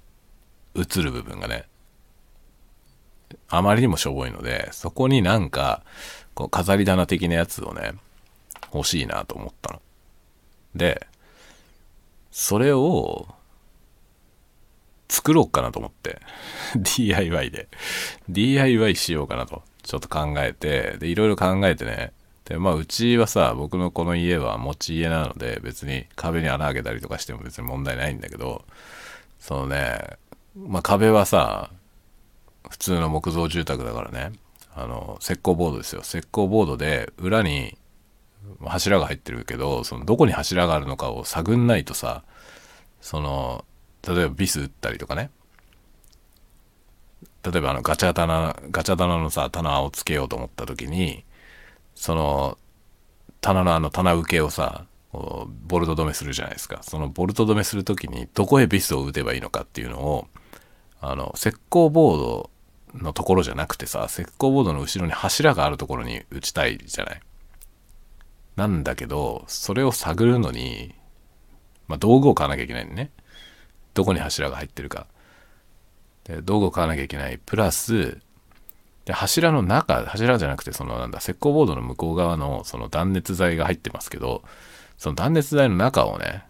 [0.77, 1.67] 映る部分がね。
[3.49, 5.83] あまりにもしょぼいので、そこになんか、
[6.35, 7.95] こう飾り棚的なやつをね、
[8.73, 9.83] 欲しいなと思ったの。
[10.75, 11.07] で、
[12.33, 13.29] それを
[15.09, 16.21] 作ろうかなと思って。
[16.75, 17.69] DIY で。
[18.29, 19.63] DIY しようかなと。
[19.83, 20.97] ちょっと考えて。
[20.99, 22.13] でいろいろ考えてね。
[22.47, 28.65] でまあうちはさ僕のこの家は持ち家なので別に壁に穴開けたりとかしても別に問題ないんだけど
[29.39, 30.19] そのね
[30.57, 31.71] まあ壁はさ
[32.69, 34.33] 普通の木造住宅だからね。
[34.75, 36.01] あの石膏ボードですよ。
[36.01, 37.77] 石膏ボードで裏に
[38.69, 42.23] 柱が入ってるけどそのどこに柱があるのかを探んないとさ
[43.01, 43.65] その
[44.07, 45.31] 例えばビス打ったりとかね。
[47.45, 51.25] 例えばあのガチャ棚ガチャ棚のさ棚をつけようと思った時に
[51.97, 52.57] その
[53.41, 56.83] 棚のあの棚受けをさボルト止めするじゃないですか。
[56.83, 60.29] そのボルト止めする時にどこへビスを打てばいいのかっていうのを
[61.01, 62.51] あの石膏ボード
[62.95, 67.21] のところじゃなくてさ石膏ボードの後ろに柱があるところに打ちたいじゃない。
[68.57, 70.95] なんだけど、それを探るのに、
[71.89, 73.11] まあ、道具を買わなきゃいけないんね。
[73.95, 75.07] どこに柱が入ってるか。
[76.25, 77.39] で道具を買わなきゃいけない。
[77.39, 78.21] プラス、
[79.05, 84.43] で柱の中、柱じゃなくて、そのなんだ、石膏ボードの向こう側のその断熱材が入ってますけど、
[84.97, 86.45] その断熱材の中をね、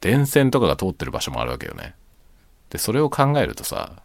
[0.00, 1.94] 電線とかが通ってる場所もあるわけよね。
[2.70, 4.02] で、それを考えるとさ、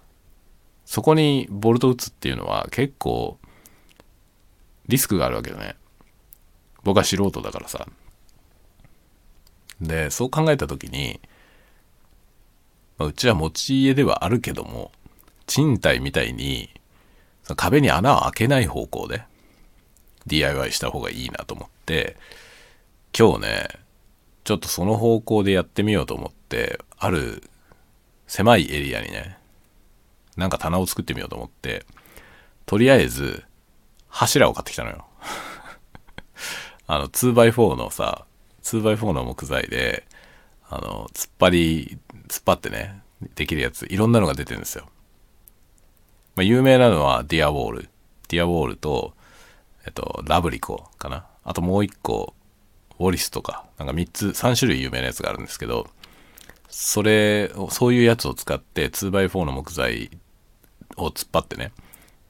[0.86, 3.38] そこにボルト打つっていうのは結構
[4.88, 5.76] リスクがあるわけよね。
[6.84, 7.88] 僕は素人だからさ。
[9.82, 11.20] で、そう考えた時に、
[12.98, 14.92] まあ、うちは持ち家ではあるけども、
[15.48, 16.70] 賃貸みたいに、
[17.44, 19.24] その壁に穴を開けない方向で
[20.28, 22.18] DIY した方がいいなと思って、
[23.18, 23.68] 今日ね、
[24.44, 27.44] ちょっとその方向でやってみようと思って、ある
[28.28, 29.38] 狭いエリアにね、
[30.38, 31.86] なんか棚を作ってみようと思って、
[32.66, 33.44] とりあえず
[34.08, 35.06] 柱を買ってきたのよ。
[36.94, 38.26] あの 2x4 のさ
[38.64, 40.06] 2x4 の木材で
[40.70, 43.02] あの突っ張り突っ張ってね
[43.36, 44.86] できるやついろんなのが出てるんですよ、
[46.36, 47.90] まあ、有名なのはディアウォール。
[48.30, 49.14] ディアウォールと
[49.86, 51.26] えっとラブリコかな。
[51.44, 52.34] あともう一個
[53.00, 53.66] ウォリストか。
[53.78, 55.88] なんか3つ3種類有名なやつがあるんですけど
[56.70, 60.12] それをそういうやつを使って 2x4 の木材
[60.96, 61.72] を突っ張ってね。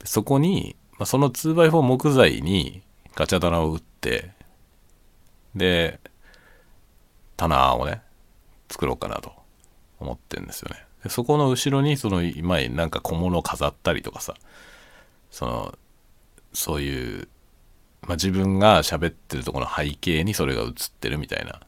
[0.06, 2.82] そこに、まあ、その 2x4 木材に
[3.15, 4.32] ガチャ棚を打って
[5.55, 5.99] で、
[7.37, 8.01] 棚をね、
[8.69, 9.33] 作ろうかなと
[9.99, 10.85] 思ってんですよね。
[11.03, 14.35] でそこの後ろに、その、今に、なんか小物を飾ったりとかさ、
[15.31, 15.77] その、
[16.53, 17.27] そういう、
[18.01, 21.61] まあ、自分が喋ってるとこの背景にそれが映ってるみたいな。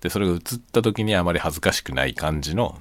[0.00, 0.40] で、それが映っ
[0.72, 2.78] た時にあまり恥ずかしくない感じの、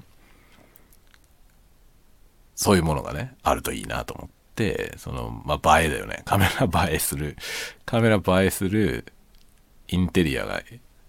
[2.55, 6.21] そういうものがね、あるといいなと思って、その、まあ、映えだよね。
[6.25, 7.37] カメラ映えする、
[7.85, 9.05] カメラ映えする、
[9.93, 10.61] インテリアが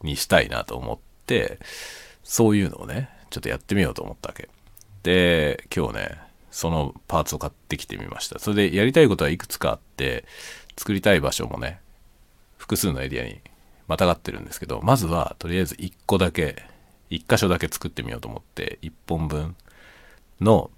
[0.02, 1.58] にしたいなと思って、
[2.22, 4.48] そういうのをね、ちょっとやってみようと思ったわけ。
[5.02, 6.18] で、今日ね、
[6.50, 8.38] そのパーツを買ってきてみました。
[8.38, 10.24] それでやりたいことはいくつかあって、
[10.76, 11.80] 作りたい場所もね、
[12.58, 13.40] 複数のエリアに
[13.88, 16.64] またがってるんですけどまずはとりあえず1個だけ
[17.10, 19.56] 1箇所だけ作ってみようと思って1本分
[20.40, 20.70] の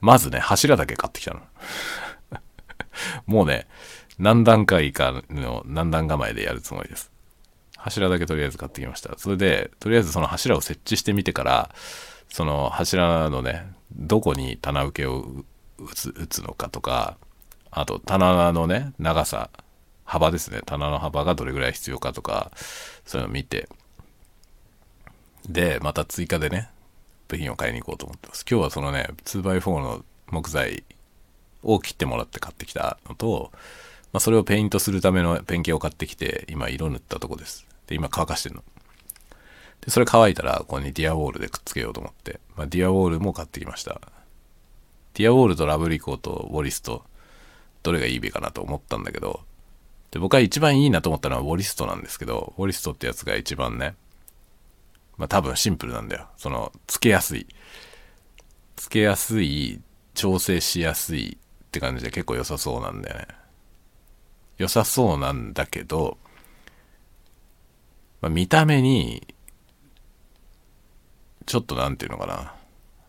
[0.00, 1.40] まずね柱だけ買ってきたの
[3.26, 3.66] もうね
[4.18, 7.10] 何段階かの何段構えでやるつもりです
[7.86, 9.16] 柱だけとりあえず買ってきました。
[9.16, 11.74] それでとりあえずその柱を設置してみてから
[12.28, 15.24] その柱のねどこに棚受けを
[15.78, 17.16] 打つ打つのかとか
[17.70, 19.50] あと棚のね長さ
[20.04, 20.62] 幅ですね。
[20.66, 22.50] 棚の幅がどれぐらい必要かとか
[23.04, 23.68] そういうのを見て。
[25.48, 26.68] でまた追加でね
[27.28, 28.44] 部品を買いに行こうと思ってます。
[28.50, 30.82] 今日はそのね 2x4 の木材
[31.62, 33.52] を切ってもらって買ってきたのと、
[34.12, 37.65] まあ、それをペイントするためのペンキを買ってきて今色塗ったとこです。
[37.86, 38.64] で今乾かしてるの。
[39.80, 44.00] でそれ乾いたらここにディアウォールでくっつけようと思って、まあ、ディアウォールも買ってきました。
[45.14, 47.04] ディアウォールとラブリコとウォリスト
[47.82, 49.40] どれがいいべかなと思ったんだけど。
[50.10, 53.96] で僕は一番いいなと思ったのはウォリストなんですけどウォリストってやつが一番ね
[55.18, 56.28] まあ多分シンプルなんだよ。
[56.36, 57.46] そのつけやすい。
[58.76, 59.80] つけやすい
[60.14, 63.28] 調整しやすいって感じで結構良さそうなんだよね。
[64.58, 66.18] 良さそうなんだけど、
[68.20, 69.26] まあ、見た目に
[71.46, 72.52] ちょっと何て言うのかな。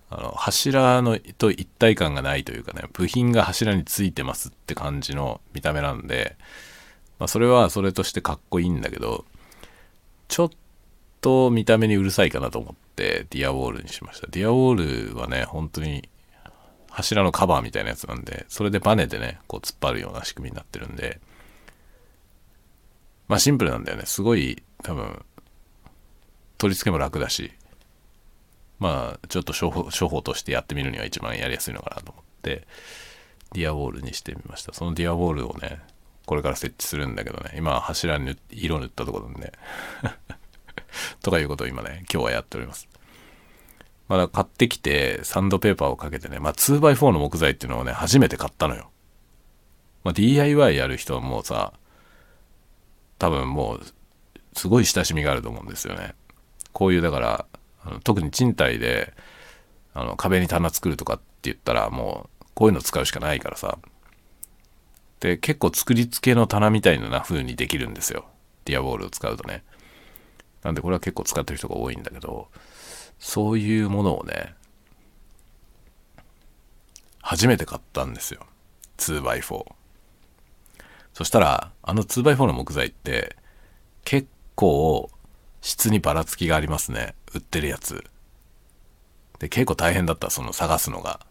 [0.09, 6.37] あの柱のと一体感がないというかね部品が柱についてますって感じの見た目なんで、
[7.19, 9.25] まあ、それはそれとしてかっこいいんだけど
[10.29, 10.49] ちょっ
[11.19, 14.27] と見た目にうるさいかなと思ってディアウォールにしました。
[14.27, 16.07] ディアウォールはね本当に
[16.89, 21.19] 柱のカバーみたいなやつなんでそれでバネでねこう突っ張るような仕組みになってるんで
[23.27, 24.05] まあシンプルなんだよね。
[24.05, 25.25] すごい多分
[26.57, 27.51] 取り付けも楽だし。
[28.79, 32.67] まあちょっと初歩初歩としてやってみるには一番やりやすいのかなと思って
[33.53, 34.73] ディアウォールにしてみました。
[34.73, 35.79] そのディアウォールをね
[36.25, 37.53] これから設置するんだけどね。
[37.57, 39.53] 今柱に色塗ったところなんで。
[41.21, 42.87] とかいうことを今ね今日はやっております。
[44.07, 48.91] まだ買ってきてサンドペーパーをかけてねまあ 2x4 の木材っていうのをね初めて買ったのよ。
[50.03, 51.73] まあ DIY やる人はもうさ
[53.19, 53.81] 多分もう
[54.53, 56.15] すごい親しみがあると思うんですよね。
[56.73, 57.45] こういうだから
[57.83, 59.13] あの特に賃貸で
[59.93, 63.77] あの壁に棚作るとかって言ったらもうこういうの使うしかないからさ。
[65.19, 68.25] で結構作り付けの棚みたいな風にできるんですよ。
[68.65, 69.63] ディアボールを使うとね。
[70.63, 72.49] なんでこれは結構使ってる人が多いんだけど
[73.19, 74.53] そういうものをね
[77.21, 78.41] 初めて買ったんですよ。
[78.97, 79.65] 2x4
[81.13, 83.37] そしたらあの 2x4 の木材って
[84.03, 85.09] 結構
[85.61, 87.15] 質にばらつきがありますね。
[87.33, 88.03] 売ってるやつ。
[89.39, 91.21] で結構大変だったその探すのが。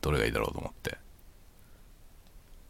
[0.00, 0.96] どれがいいだろうと思って。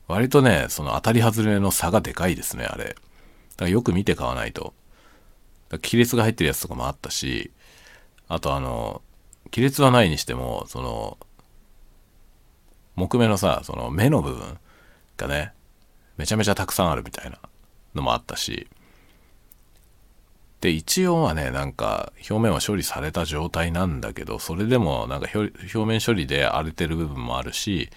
[0.09, 2.85] 割とねその当たり外れの差がでかいですねあれ。
[2.85, 2.97] だか
[3.65, 4.73] らよく見て買わないと。
[5.73, 7.53] 亀裂が入ってるやつとかもあったし
[8.29, 9.03] あとあの
[9.53, 11.19] 亀裂はないにしてもその
[12.97, 14.59] 木目のさその目の部分
[15.17, 15.53] がね
[16.21, 17.39] めちゃめちゃたくさんあるみたいな
[17.95, 18.69] のもあったし。
[20.61, 27.89] で一応はねなんか表面は処理された状態なんだけどそれでもなんか表面処理で荒れてる部分もあるし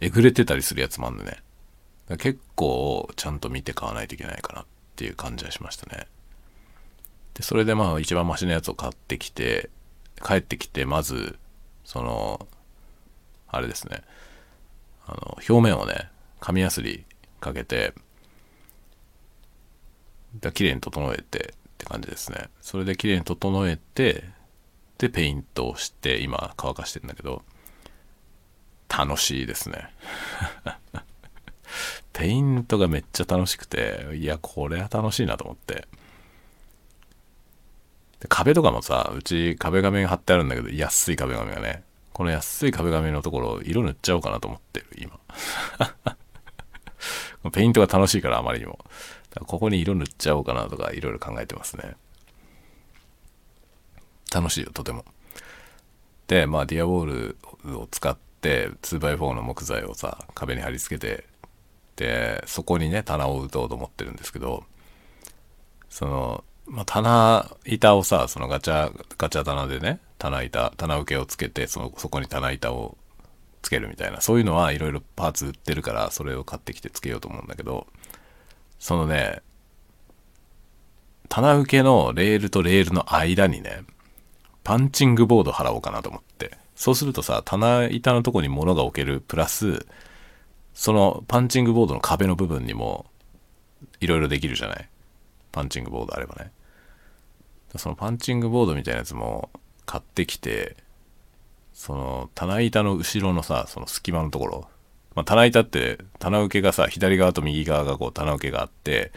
[0.00, 1.38] えぐれてたりするやつもあるんでね。
[2.18, 4.64] 結構ちゃんと見て買わないといけないかなっ
[4.96, 6.08] ていう感じはしましたね。
[7.34, 9.70] でそれでまあ一番マシなやつを買ってきて
[10.20, 11.38] 帰ってきてまず
[11.84, 12.48] その
[13.46, 14.02] あれですね。
[15.06, 17.04] あの表面をね紙やすり
[17.44, 17.94] かけて
[20.40, 22.48] だ綺麗に整えてって感じですね。
[22.60, 24.24] それで綺麗に整えて
[24.98, 27.42] でペイントをして今乾かしてるんだけど
[28.88, 29.90] 楽しいですね。
[32.12, 35.86] ペイントがめっちゃ楽しくていやこれは楽しいなと思って。
[38.28, 41.82] 壁とかもさうち壁紙が貼ってあるんだけど安い壁紙がね
[42.14, 45.18] この安い壁紙のところ色塗っちゃおうかなと思ってる今。
[47.50, 48.78] ペイントが楽しいからあまりにも。
[49.46, 51.96] ここに色塗っちゃおうかなとかいろいろ考えてますね。
[54.32, 55.04] 楽しいよとても。
[56.26, 61.24] でまあディアウォールを使って 2x4 の木材をさ壁に貼り付けて
[61.96, 64.64] でそこにね棚を打とうと思ってるんですけど
[65.88, 72.96] その、まあ、棚板をさそのガチャガチャ棚でね棚板棚受けをつけてそのそこに棚板を
[73.64, 74.20] つけるみたいな。
[74.20, 77.86] そういうのはいろいろパーツ売ってるからそれを買ってきてつけようと思うんだけど
[78.78, 79.40] そのね
[81.28, 83.82] 棚受けのレールとレールの間にね
[84.62, 86.58] パンチングボード貼おうかなと思って。
[86.76, 89.86] そうするとさ棚板のとこに物が置けるプラス
[90.74, 93.06] そのパンチングボードの壁の部分にも
[94.00, 94.88] いろいろできるじゃない？
[95.52, 96.50] パンチングボードあればね。
[97.76, 99.50] そのパンチングボードみたいなやつも
[99.86, 100.76] 買ってきて
[101.74, 104.68] その棚板の後ろのさその隙間のところ、
[105.14, 109.12] まあ、棚板って棚受けがさ左側と右側がこう棚受けがあって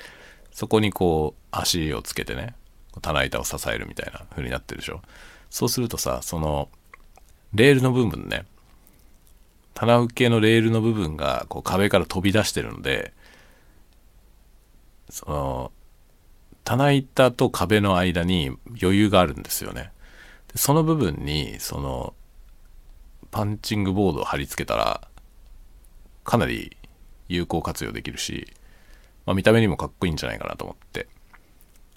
[0.51, 2.55] そこにこう足をつけてね
[3.01, 5.01] 棚板を支えるみたいな風になってるでしょ。
[5.49, 6.67] そうするとさその
[7.53, 8.45] レールの部分ね
[9.75, 13.13] 棚受けのレールの部分がこう壁から飛び出してるので
[15.09, 15.71] その
[16.63, 19.91] 棚板と壁の間に余裕があるんですよね。
[20.51, 22.13] でその部分にその
[23.31, 25.07] パンチングボードを貼り付けたら
[26.23, 26.75] かなり
[27.27, 28.47] 有効活用できるし、
[29.25, 31.07] まあ、見た目にもかっこいいんじゃないかなと思って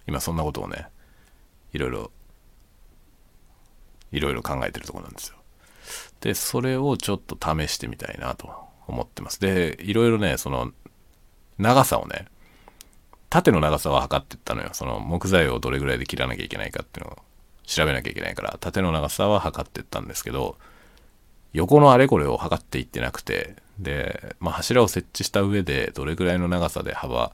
[0.06, 0.86] 今そんなことをね
[1.72, 2.10] いろいろ
[4.12, 5.36] いろいろ考えてるとこなんですよ。
[6.20, 8.52] でそれをちょっと試してみたいなと
[8.86, 9.40] 思ってます。
[9.40, 10.72] でいろいろねその
[11.58, 12.26] 長さをね
[13.28, 14.70] 縦の長さは測ってったのよ。
[14.72, 17.18] その木材をどれぐらいで切らなきゃいけないかっていうのを
[17.64, 20.56] 調べなきゃいけないから縦の長さは測ってったんですけど
[21.52, 27.32] 横のあれこれを測っていってなくてで、まあ、柱を設置した上でどれぐらいの長さで幅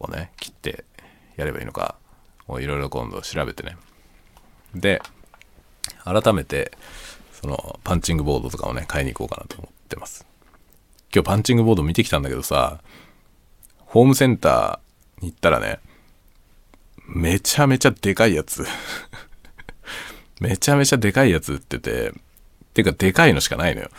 [0.00, 0.84] をね切って
[1.36, 1.96] やればいいのか
[2.48, 3.76] いろいろ今度調べてね。
[4.74, 5.02] で
[6.04, 6.72] 改めて
[7.32, 10.26] そのパンチングボードとかをね買いに行こうかなと思ってます。
[11.14, 12.80] 今日パンチングボード見てきたんだけどさ
[13.76, 15.80] ホームセンターに行ったらね
[17.06, 18.64] めちゃめちゃでかいやつ。
[20.40, 22.12] めちゃめちゃでかいやつ売ってて
[22.78, 23.90] ていうかでかいのしかないのよ。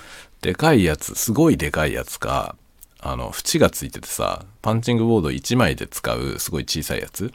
[0.41, 2.55] でかいやつすごいでかいやつか
[3.01, 7.33] あの縁がついててさパンチングボード1枚で使うすごい小さいやつ。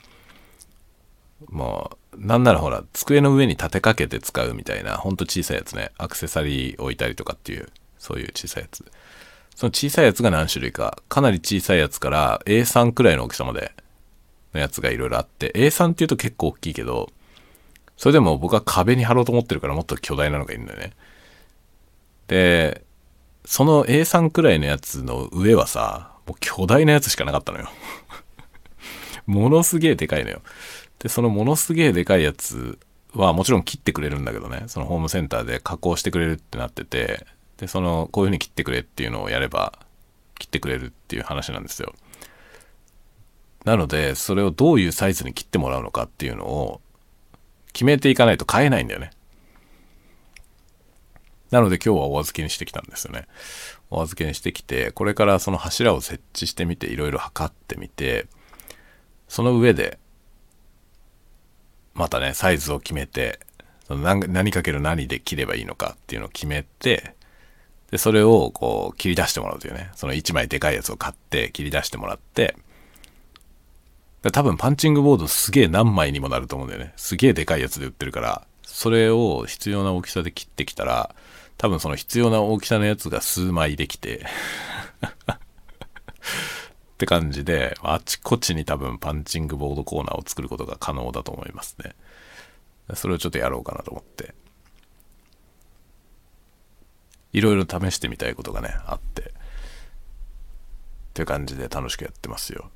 [1.51, 5.91] もうなんならほら机の上に立てかけて使うみたいなほんと小さいやつね。
[5.99, 7.69] アクセサリー置いたりとかっていう
[7.99, 8.85] そういう小さいやつ。
[9.55, 13.73] その小さいやつが何種類かかなり小さいやつから A3 くらいの大きさまで
[14.55, 17.11] のやつがいろいろあって A3 っていうと結構大きいけど
[17.97, 20.93] それでも僕は壁に貼ろうと思ってるからもっと巨大なのがいるんだよね。
[22.29, 22.85] で
[23.45, 27.69] その A3 くらいのやつの上はさもう巨大なやつしかなかったのよ
[29.27, 30.41] ものすげえでかいのよ
[31.05, 32.79] で、そのものすげえでかいやつ
[33.13, 37.27] はもちろん切ってくれるんだけどね、そのホームセンターで加工してくれるってなってて、
[37.59, 39.79] で、その、こういう風に切ってくれっていうのをやれば、
[40.39, 41.95] 切ってくれるっていう話なんですよ。
[43.67, 46.81] なので、それをどういうサイズに切ってもらうのかっていうのを
[47.75, 49.11] 決めていかないと買えないんだよね。
[51.55, 53.29] なので今日はお預けにしてきたんですよね。
[53.89, 58.27] お預けにしてきて、これからその柱を設置してみて、いろいろ測ってみて、
[59.29, 60.01] その上で
[61.95, 63.39] またね、サイズを決めて、
[63.87, 67.15] その何何かける何で切ればいいのかっていうのを決めて、
[67.93, 72.57] で、それをこう切り出してもらうというね、その1枚でかいやつを買って切り出してもらって、
[74.33, 76.95] 多分パンチングボードすげえ何枚にもなると思うんだよね。
[76.97, 81.15] すげえでかいやつで売ってるから、それを必要な大きさで切ってきたら、
[81.59, 84.27] 多分その必要な大きさのやつが数枚できて
[86.95, 91.95] って感じで、あちこちに多分パンチングボードコーナーを作ることが可能だと思いますね。
[92.95, 94.35] それをちょっとやろうかなと思って。
[97.33, 99.23] いろいろ試してみたいことがね、あって。
[99.23, 99.27] っ
[101.15, 102.71] ていう感じで楽しくやってますよ。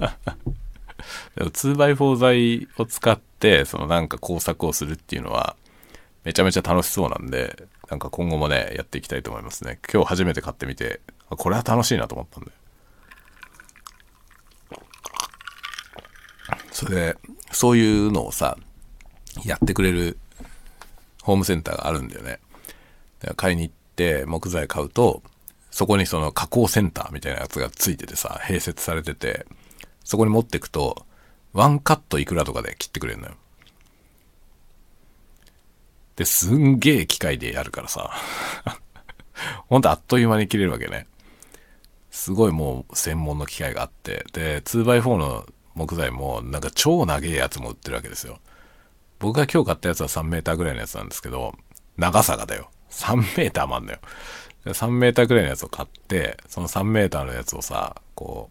[1.36, 5.56] でも 2x4 材を使って、そのなんか工作をするっていうのは、
[6.24, 9.78] めちゃめちゃ楽しそうなんで、なんか今後もね、やっていきたいと思いますね。
[9.92, 12.50] 今日初めて買ってみて、これは楽しいなと思ったんで。
[16.70, 17.16] それで、
[17.50, 18.56] そういうのをさ、
[19.44, 20.18] やってくれる
[21.22, 22.40] ホームセンターがあるんだよね。
[23.36, 25.22] 買いに行って木材買うと、
[25.70, 29.46] そこにその加工センターみたいなやつがついててさ、併設されてて、
[30.04, 31.06] そこに持ってくと、
[31.52, 33.34] ワンカットいくらとかで切ってくれるのよ。
[36.18, 38.10] で、すんげえ機械でやるからさ、
[39.70, 41.06] ほんとあっという間に切れるわけね。
[42.10, 45.46] すごいもう専門の機械があって、で、2x4 の
[45.76, 48.40] 木材もなんか超長いやつも売ってるわけですよ。
[49.20, 51.54] 僕が今日買ったやつは3メーターぐらいのやつなんですけど、
[51.96, 52.68] 長さがだよ。
[52.90, 54.00] 3メーターもあんのよ。
[54.64, 58.50] 3メーターぐらいのやつを買って、その3メーターのやつをさ、こ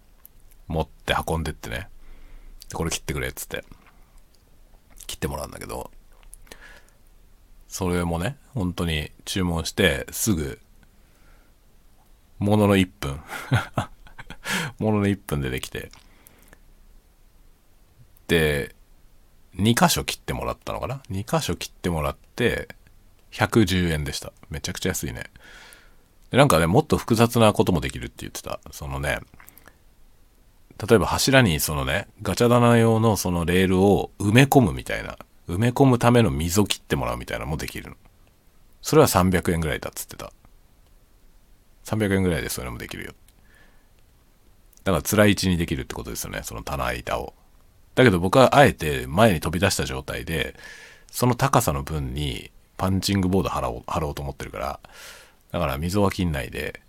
[0.70, 1.90] う、持って運んでってね。
[2.74, 3.66] これ切ってくれっつって。
[5.06, 5.92] 切ってもらうんだけど、
[7.68, 10.60] それもね、本当に注文してすぐ、
[12.40, 13.20] ものの1分。
[14.80, 15.92] ものの1分でできて、
[18.28, 18.76] で、
[19.56, 22.70] 2箇所切ってもらったのかな ?2 箇所切ってもらって、
[23.32, 24.32] 110円でした。
[24.50, 25.26] めちゃくちゃ安いね。
[26.32, 28.60] でなんかね、もっと複雑なこともできるって言ってた。
[28.72, 29.20] そのね、
[30.88, 35.18] 例えば柱にそのね、ガチャ棚用のそのレールを埋め込むみたいな、
[35.48, 37.96] 埋め込むための溝切ってもらうみたいなのもできるの。
[38.82, 40.32] それは300円ぐらいだっつってた。
[41.86, 43.14] 300円ぐらいでそういうのもできるよ。
[44.84, 47.34] だから辛い位置にできるってことですよね、その棚板を。
[47.96, 50.56] だけど僕はあえて前に飛び出した状態で、
[51.12, 54.80] その高さの分にパンチングボード貼ろう貼ろうと思ってるから、
[55.52, 56.82] だから溝は切んないで、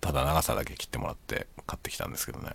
[0.00, 2.52] ただ長さだけ切ってもらって買ってきたんですけどね。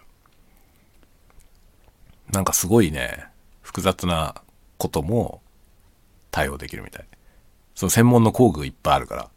[2.31, 3.25] なんかすごいね、
[3.61, 4.41] 複雑な
[4.79, 5.41] ことも
[6.31, 7.05] 対応できるみたい。
[7.75, 9.29] その専門の工具いっぱいあるから、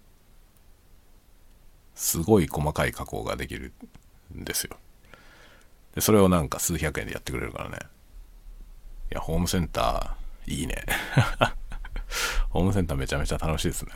[1.94, 3.72] すごい細かい加工ができる
[4.34, 4.76] んですよ。
[5.94, 7.78] で、それをなんか数百円でやってくれるからね。
[9.10, 10.86] いや、ホームセンター、いいね。
[12.48, 13.92] ホームセンターめちゃめちゃ楽しいですね。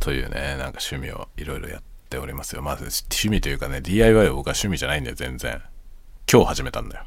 [0.00, 2.62] というね、なんか趣味をいろいろやっておりますよ。
[2.62, 5.62] まず趣味というかね、DIY は僕は趣味じゃないんだよ、全然。
[6.30, 7.04] 今日始めたんだよ。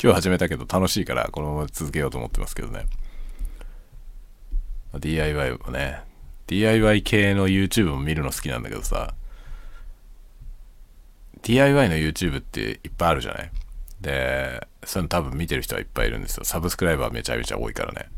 [0.00, 2.86] 今日始めたけど楽しいからこのまま続けようと思ってますけどね。
[4.96, 6.02] DIY もね、
[6.46, 9.14] DIY 系の YouTube も見るの好きなんだけどさ、
[11.42, 13.50] DIY の YouTube っていっぱいあるじゃない？
[14.00, 16.44] で、そういうの多分見てる人はいっぱいいるんですよ。
[16.44, 18.08] サブスクライバーめちゃめちゃ多いからね。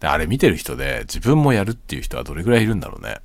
[0.00, 3.16] で、あれ見てる人で自分もやるっていう人はどれぐらいいるんだろうね。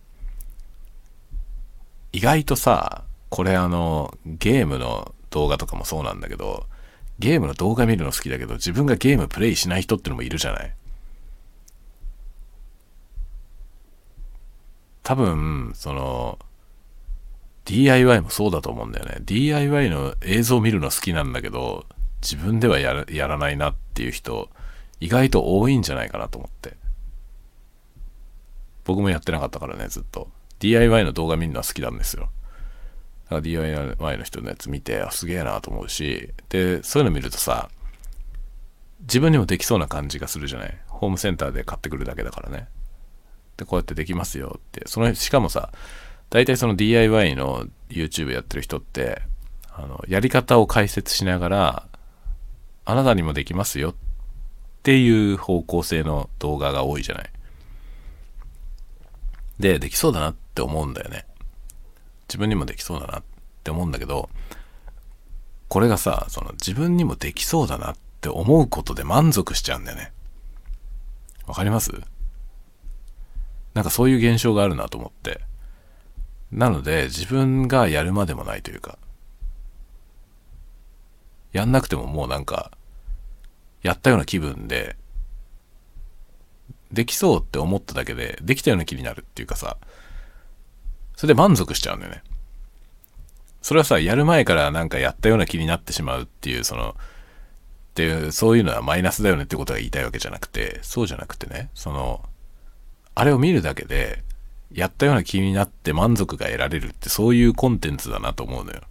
[2.14, 6.66] 意外とさ、これあの、ゲームの動画とかもそうなんだけど、
[7.20, 10.74] ゲームの動画見るの好きだけど、自分がゲームプレイしない人ってのもいるじゃない
[15.04, 16.38] 多分、その、
[17.66, 19.18] DIY もそうだと思うんだよね。
[19.22, 21.86] DIY の映像を見るの好きなんだけど、
[22.22, 24.50] 自分ではややらないなっていう人、
[25.00, 26.76] 意外と多いんじゃないかなと思って。
[28.86, 30.30] 僕もやってなかったからね、ずっと。
[30.60, 32.30] DIY の動画見るのは好きなんですよ。
[33.30, 37.70] DIY の人のやつ見て、すげえなと思うし、で、そういうの見るとさ、
[39.02, 40.78] 自分にもできそうな感じがするじゃない？
[40.88, 42.68] ホームセンターで買ってくるだけだからね。
[43.58, 44.88] で、こうやってできますよって。
[44.88, 45.72] その、しかもさ、
[46.30, 49.22] 大体その DIY の YouTube やってる人って、
[49.72, 51.88] あの、やり方を解説しながら、
[52.86, 53.96] あなたにもできますよっ
[54.82, 57.30] ていう方向性の動画が多いじゃない？
[59.60, 61.27] で、できそうだなって思うんだよね。
[62.28, 63.24] 自分にもできそうだなっ
[63.64, 64.30] て思うんだけど、
[65.68, 70.12] これがさ、その自分にもできそうだなって思うことで満足しちゃうんだよね。
[71.46, 71.92] わかります？
[73.74, 75.42] なんかそういう現象があるなと思って。
[76.52, 78.98] なので自分がやるまでもないというか、
[81.52, 82.72] やんなくてももうなんか、
[83.84, 84.96] やったような気分で、
[86.92, 89.78] できそうって思っただけで、できたような気になるっていうかさ、
[91.18, 92.24] それで満足しちゃうんだよね。
[93.62, 102.24] それはさ、やる前からなんかやったような気になってしまうっていう、その、っていう、そういうのはマイナスだよねってことが言いたいわけじゃなくて、そうじゃなくてね、その、
[103.16, 104.24] あれを見るだけで、
[104.72, 108.82] やったような気になって満足が得られるってそういうコンテンツだなと思うのよ。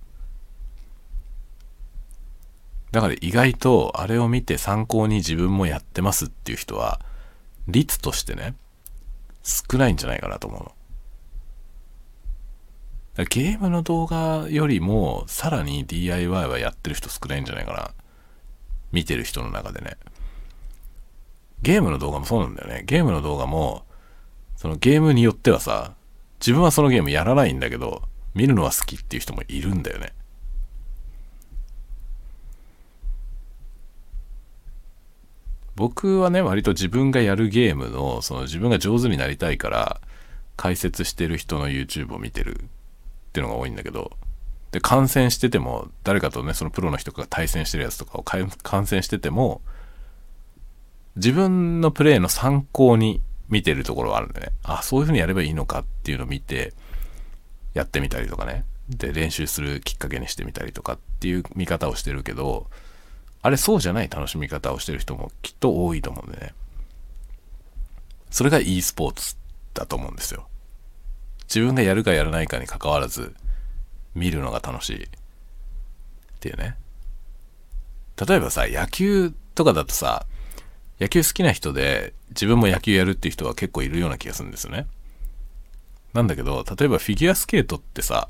[2.93, 7.01] だから意外とあれを見て参考に自分もやってますっていう人は
[7.69, 8.55] 率としてね
[9.43, 10.76] 少ないんじゃないかなと思うの。
[13.25, 17.91] ゲームの動画よりもさらに DIY はやってる人少ないんじゃないかな。
[18.93, 19.97] 見てる人の中でね。
[21.63, 22.85] ゲームの動画もそうなんだよね。
[22.87, 23.87] ゲームの動画も
[24.57, 25.95] そのゲームによってはさ、
[26.41, 28.03] 自分はそのゲームやらないんだけど、
[28.35, 30.13] 見るのは好きっていう人もいるんだよね。
[35.75, 40.01] 僕はね、割と自分がやるゲームの、その自分が上手になりたいから、
[40.57, 42.65] 解説してる人の YouTube を見てる
[43.37, 44.17] っていうのが多いんだけど、
[44.73, 49.61] で、観戦してても、誰かとね、そのプロの人が対戦してるやつとかを観戦してても、
[51.17, 53.21] 自分のプレイの参考に
[53.51, 56.73] 見てるところはあるんでね、あ、そういう風にやればいいのかっていうのを見て、
[57.75, 58.65] やってみたりとかね。
[58.89, 62.71] で、練習するきっかけにしてみたりとかっていう見方をしてるけど、
[63.43, 66.55] あれそうじゃない楽しみ方をしてる人もきっと多いと思うんでね。
[68.31, 69.37] それが e スポーツ
[69.75, 70.49] だと思うんですよ。
[71.49, 73.35] 自分がやるかやらないかに関わらず、
[74.15, 75.09] 見るのが楽しいっ
[76.41, 76.77] ていうね。
[78.27, 80.27] 例えばさ、野球とかだとさ、
[81.01, 84.87] 野球好きな人で自分も野球やるっていう人は結構いるような気がするんですよね。
[86.15, 88.29] なんだけど、例えばフィギュアスケートってさ、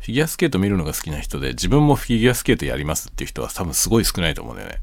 [0.00, 4.80] フィギュアスケート見るのが好きな人で自分もフィギュアスケートやりますっていう人は多分すごい少ないと思うんだよね。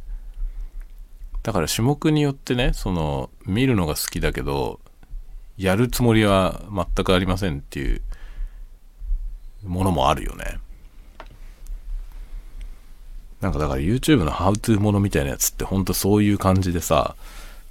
[1.44, 4.80] だから種目によってね、その見るのが好きだけど、
[5.60, 8.02] やるつもりは全くありませんっていう
[9.66, 10.58] ものもあるよね。
[13.42, 17.16] なんかだから YouTube のハウトゥーものみたいなやつってほんとそういう感じでさ、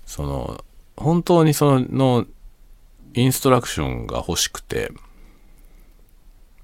[0.05, 0.65] その、
[0.97, 2.27] 本当にその、
[3.15, 4.93] インストラクションが欲しくて、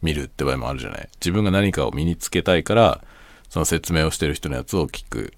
[0.03, 1.09] 見るって場合もあるじゃない。
[1.21, 3.03] 自分が何かを身につけたいから、
[3.49, 5.33] その説明をしてる人のやつを聞く。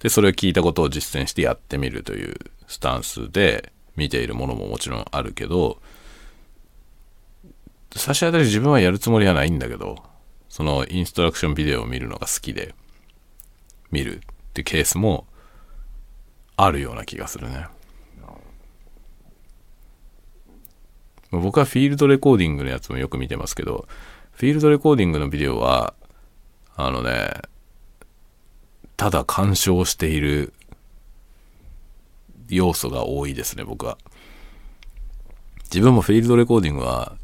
[0.00, 2.36] で、それを聞いたことを実践してやってみるという
[2.66, 5.80] スタンスで見ているものももちろんあるけど、
[7.96, 9.96] 差し当たり自分はやるつもりはないんだけど、
[10.48, 12.74] そのインストラクションビデオを見るのが好きで、
[13.90, 14.20] 見るっ
[14.54, 15.26] てケースも
[16.56, 17.66] あるような気がするね。
[21.30, 23.86] 僕はフィールドレコーディングのやつもよく見てますけど、
[24.32, 25.94] フィールドレコーディングのビデオは、
[26.76, 27.30] あのね、
[28.96, 30.52] ただ鑑賞している
[32.50, 33.98] 要素が多いですね、僕は。
[35.64, 37.16] 自分もフィールドレコーディングは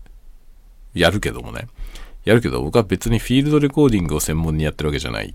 [0.95, 1.67] やるけどもね。
[2.25, 5.35] やるけど、僕は別にフィールドレコーディングを専門にやってるわけじゃない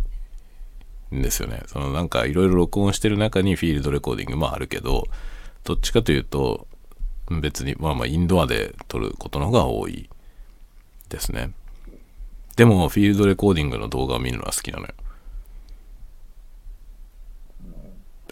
[1.14, 1.64] んですよね。
[1.68, 5.08] そのなんかいろいろ録音してる中にフィールドレコーディングもあるけど、
[5.64, 6.68] どっちかというと、
[7.30, 10.10] 別に、まあまあインドアで撮ることの方が多い
[11.10, 11.52] ですね。
[12.58, 14.94] でも、フィールドレコーディングの動画を見るのは好きなのよ。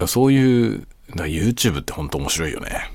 [0.08, 2.92] そういう、だ YouTube って本当面白いよね。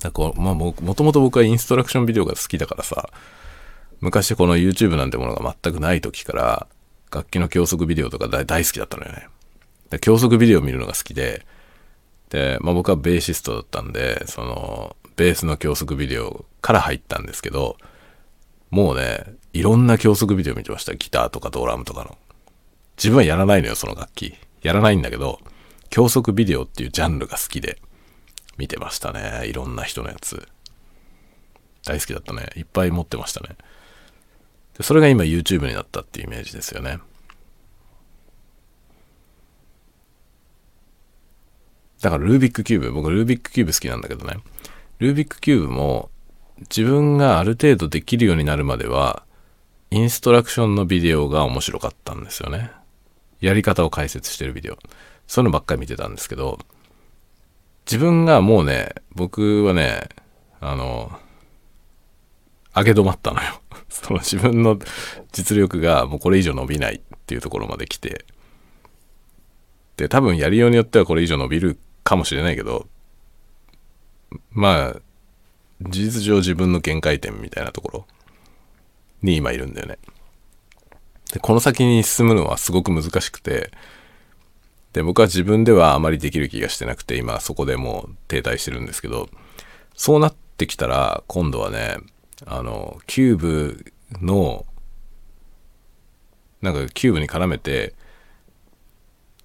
[0.00, 3.10] だこうまあも、もともと僕はインストラクションビデオが好きだからさ、
[4.00, 6.66] 昔この YouTube なんてものが全くない時から、
[7.10, 9.28] 楽器の教則ビデオとか大好きだったのよね。
[9.90, 11.46] で教則ビデオを見るのが好きで、
[12.30, 17.76] で、まあ僕はベーシストだったんで、その、ベースの教則ビデオから入ったんですけど、
[18.70, 20.94] もうね、いろんな教則ビデオ見てました。
[20.94, 22.18] ギターとかドラムとかの。
[22.96, 24.34] 自分はやらないのよ、その楽器。
[24.62, 25.40] やらないんだけど、
[25.90, 27.78] 教則ビデオっていうジャンルが好きで
[28.56, 29.46] 見てましたね。
[29.46, 30.48] いろんな人のやつ。
[31.84, 32.50] 大好きだったね。
[32.56, 33.56] いっぱい持ってましたね。
[34.76, 36.98] でそれが今 YouTube になったっていうイメージですよね。
[42.00, 44.38] だからルービックキューブ、僕ルービックキューブ好きなんだけどね。
[44.98, 46.10] ルービックキューブも
[46.70, 49.24] 自分がある程度できるようになるまでは、
[49.90, 52.70] インストラクションのビデオが面白かったんですよね。
[53.40, 54.78] やり方を解説してるビデオ。
[55.28, 56.58] そういうのばっかり見てたんですけど、
[57.86, 60.08] 自分がもうね、僕はね、
[60.60, 61.12] あの、
[62.74, 63.60] 上げ止まったのよ。
[63.88, 64.78] その自分の
[65.32, 68.24] 実力がもうこれ以上伸びないっていうところまで来て、
[69.96, 72.86] で、多分やりようによってはこれ以上伸びるかもしれないけど、
[74.50, 75.00] まあ、
[75.82, 78.06] 事実上自分の限界点みたいなところ
[79.22, 79.98] に今いるんだよね。
[81.32, 83.70] で、この先に進むのはすごく難しくて、
[84.92, 89.28] で、僕は自分ではあまりできる気がしてなくて、今そこでもう停滞してるんですけど、
[89.94, 91.98] そうなってきたら、今度はね、
[92.46, 93.84] あの、キューブ
[94.20, 94.64] の、
[96.62, 97.94] なんかキューブに絡めて、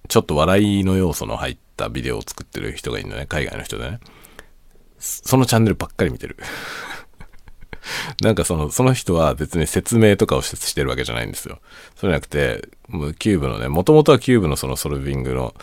[0.08, 4.00] ちょっと笑いの要素の入ったビデオを作ってる人がいるのね、海外の人でね。
[4.98, 6.36] そのチャンネルばっかり見てる。
[8.22, 11.58] なんかその、その人は別に説明とかをしてるわけじゃないんですよ。
[11.96, 15.54] そうじゃなくて、もうキューブのね、もともとはキューブのその solving の、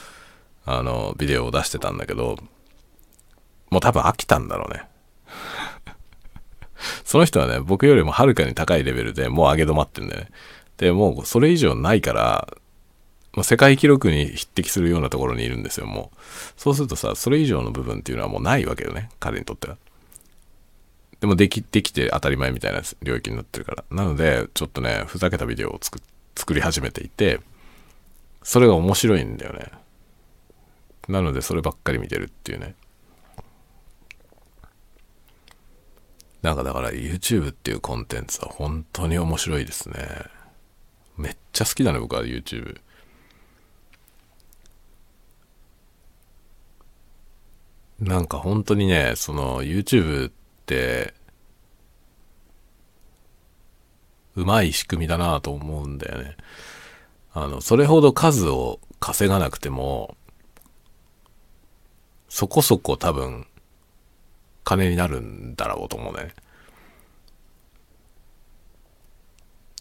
[0.65, 2.37] あの、ビデオを出してたんだけど、
[3.69, 4.83] もう多分飽きたんだろうね。
[7.05, 10.29] その人はね、僕よりもはるかに高いレベルでもう上げ止まってんだよね。
[10.77, 12.47] で、もうそれ以上ないから、
[13.33, 16.17] まあ、世界記録に匹敵するようなところにいるんですよ、もう。
[16.57, 19.77] そうするとさ、それ以上の部分っていうのはもうないわけよね、彼にとっては。
[21.21, 23.85] でもでき、できて当たり前みたいな領域になってるから。
[23.91, 26.01] なので、ちょっとね、ふざけたビデオを作
[26.35, 27.39] 作り始めていて、
[28.41, 29.71] それが面白いんだよね。
[31.07, 32.73] なので、そればっかり見てるっていうね。
[36.41, 40.25] なんかだから YouTube っていうコンテンツは本当に面白いですね。
[41.17, 42.79] めっちゃ好きだね、僕は YouTube。
[47.99, 51.13] なんか本当にね、その YouTube って、
[54.35, 56.37] うまい仕組みだなと思うんだよね。
[57.33, 60.15] あの、それほど数を稼がなくても、
[62.29, 63.47] そこそこ多分、
[64.63, 66.33] 金になるんだろうと思うね。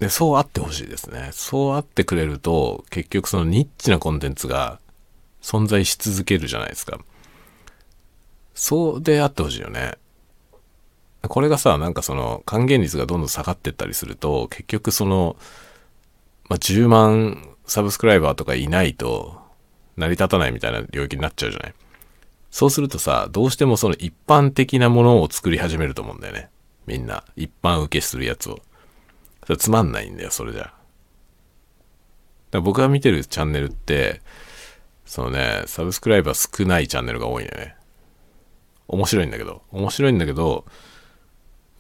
[0.01, 1.29] で、そうあってほしいですね。
[1.33, 4.81] そうあってくれると、結局そのニッチなコンテンツが
[5.43, 6.99] 存在し続けるじゃないですか。
[8.55, 9.95] そうであってほしいよね。
[11.23, 15.37] これがさ、なんかその還元率がどんどん下がってったりすると、結局その、
[16.49, 19.39] まあ、10万サブスクライバーとかいないと
[19.97, 21.75] 成り立たないみたいな領域になっちゃうじゃない。
[22.51, 26.49] そうするとさ、どうしてもその一般的なものを作り始めると思うんだよね。
[26.87, 27.23] みんな。
[27.37, 28.59] 一般受けするやつを。
[29.47, 30.73] それつまんないんだよ、それじゃ。
[32.51, 34.21] ら僕が見てるチャンネルって、
[35.05, 37.77] そのね、サブスクライバー少ないチャンネルが多いんだよね。
[38.89, 40.65] 面白いんだけど、面白いんだけど、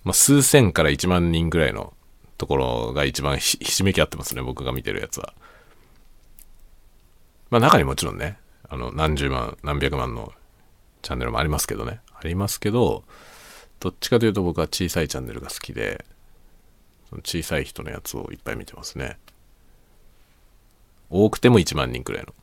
[0.04, 1.92] まあ、数千から1万人ぐらいの
[2.38, 5.34] ところが一番ひしめき合ってますね、僕が見てるやつは。
[7.50, 8.38] まあ中にもちろんね、
[8.68, 10.32] あの、何十万、何百万の
[11.02, 12.00] チャンネルもありますけどね。
[12.14, 13.04] ありますけど、
[13.80, 16.04] どっちかというと僕は小さいチャンネルが好きで、
[17.24, 19.18] 小さい人のやつをいっぱい見てますね。
[21.10, 22.34] 多くても1万人くらいの。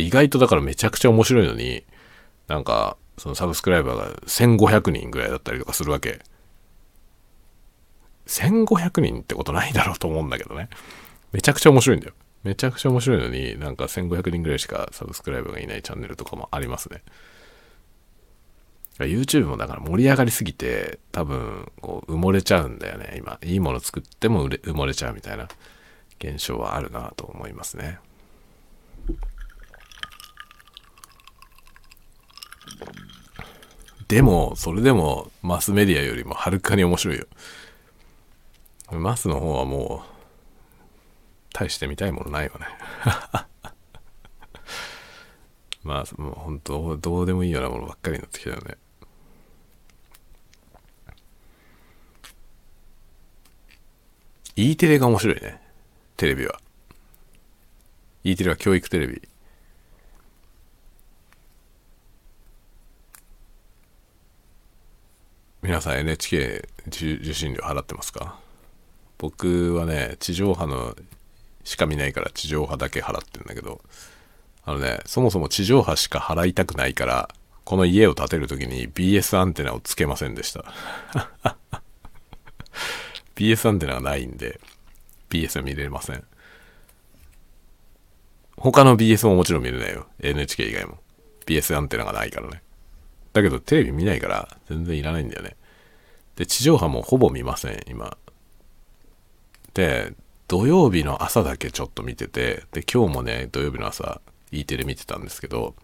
[0.00, 1.84] 意外とだからめちゃくちゃ面白いのに、
[2.48, 6.20] なんか、そのサブスクライバーが1500人ぐらいだったりとかするわけ。
[8.26, 10.68] 1500人ってことないだろうと思うんだけどね。
[11.32, 12.14] めちゃくちゃ面白いんだよ。
[12.42, 17.02] めちゃくちゃ面白いのに、なんか1500人ぐらいしかサブスクライバーがいないチャンネルとかもありますね。
[18.98, 23.14] YouTube もだから盛り上がりすぎて、多分、こう、埋もれちゃうんだよね。
[23.18, 25.48] 今、いいもの作っても埋もれちゃうみたいな
[26.20, 27.98] 現象はあるなと思いますね。
[34.08, 37.26] でも、それでも、マスメディアよりもはるかに面白いよ。
[38.90, 40.14] マスの方はもう、
[41.52, 42.66] 大して見たいものないわね。
[45.84, 48.76] まあ、もう本当、どうでもいいようなものばっかりになってきたよね。
[54.56, 55.60] E テレが面白いね。
[56.16, 56.60] テレビは。
[58.22, 59.22] E テレは教育テレビ。
[65.64, 68.38] 皆さん NHK 受信料払ってますか？
[69.16, 70.94] 僕はね、地上波の
[71.64, 73.80] しか見ないから地上波だけ払ってるんだけど、
[74.66, 77.30] あのね、そもそも地上波しか払いたくないから、
[77.64, 80.66] この家を建てるときに BS アンテナをつけませんでした。
[83.34, 84.60] BS アンテナがないんで、
[85.30, 86.22] BS は見れません。
[88.58, 90.08] 他の BS ももちろん見れないよ。
[90.20, 90.98] NHK 以外も。
[91.46, 92.62] BS アンテナがないからね。
[93.34, 95.56] だけどテレビ見ないから全然いらないんだよね。
[96.36, 98.16] で、地上波もほぼ見ません、今。
[99.74, 100.14] で、
[100.46, 104.20] 土曜日の朝だけちょっと見てて、で、今日もね、土曜日の朝、
[104.52, 105.74] E テレ見てたんですけど、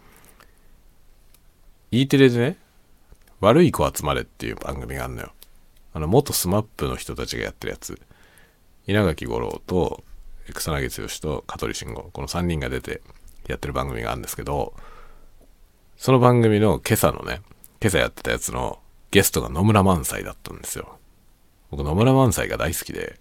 [1.90, 2.56] E テレでね、
[3.40, 5.32] 悪い子集まれっていう番組があるのよ。
[5.92, 8.00] あの、元スマップの人たちがやってるやつ。
[8.86, 10.04] 稲垣吾郎と、
[10.54, 13.02] 草薙剛と香取慎吾、この3人が出て
[13.48, 14.74] やってる番組があるんですけど、
[16.00, 17.42] その番組の今朝のね、
[17.78, 18.78] 今朝やってたやつの
[19.10, 20.96] ゲストが野村萬斎だったんですよ。
[21.70, 23.18] 僕野村萬斎が大好きで、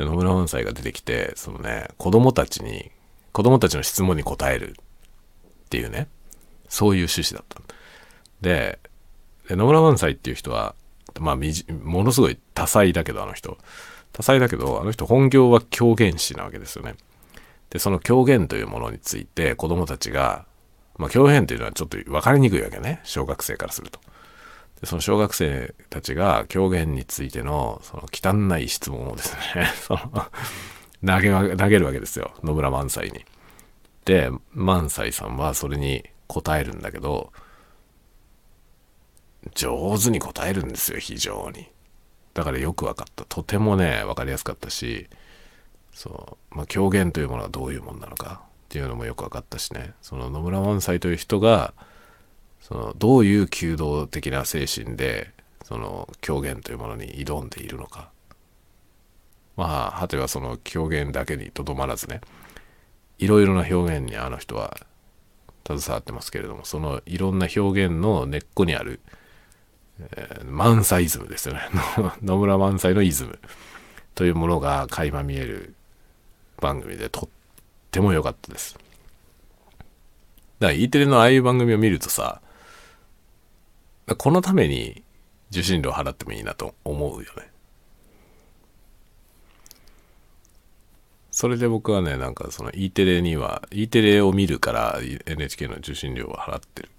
[0.00, 2.90] 野村萬斎が出てきて、そのね、子供たちに、
[3.30, 6.08] 子供たちの質問に答えるっていうね、
[6.68, 7.62] そういう趣旨だった。
[8.40, 8.80] で、
[9.46, 10.74] で野村萬斎っていう人は、
[11.20, 13.58] まあみじ、ものすごい多彩だけど、あの人。
[14.12, 16.96] 多彩だけど、あの人本業は狂言師なわけですよね。
[17.70, 20.46] で、その狂言というものについて子供たちが、
[20.96, 23.00] まあ狂言っていうのはちょっと分かりにくいわけね。
[23.04, 24.00] 小学生からすると。
[24.80, 30.26] でその小学生たちが狂言についてのその汚い質問をですね その
[31.06, 33.24] 投げ投げるわけですよ野村萬斎に。
[34.04, 37.32] で萬斎さんはそれに答えるんだけど
[39.54, 41.70] 上手に答えるんですよ非常に。
[42.34, 45.08] だからよく分かったとてもね分かりやすかったし
[45.92, 49.92] そう、まあ、狂言というものはどういうものなのかっていうのもよく分かったしね。
[50.02, 51.74] その野村萬斎という人が
[52.60, 55.30] そのどういう弓道的な精神で
[55.64, 58.10] その狂言というものに挑んでいるのか。
[59.56, 62.20] まあ果てはその狂言だけにとどまらずね
[63.18, 64.76] いろいろな表現にあの人は
[65.66, 69.00] 携わってますけれどもそのいろんな表現の根っこにある、
[70.16, 71.60] えー、満載イズムですよね。
[72.22, 73.38] 野村萬斎のイズム
[74.14, 75.74] というものが垣間見える
[76.60, 77.28] 番組でとっ
[77.94, 78.74] ても良かったです
[80.58, 82.40] だから E テレのああいう番組を見るとさ
[84.18, 85.02] このために
[85.50, 87.50] 受信料払ってもいいなと思うよね。
[91.30, 96.90] それで僕はね、なんかその E テレには、E テレを見るから NHK の受信料を払ってる。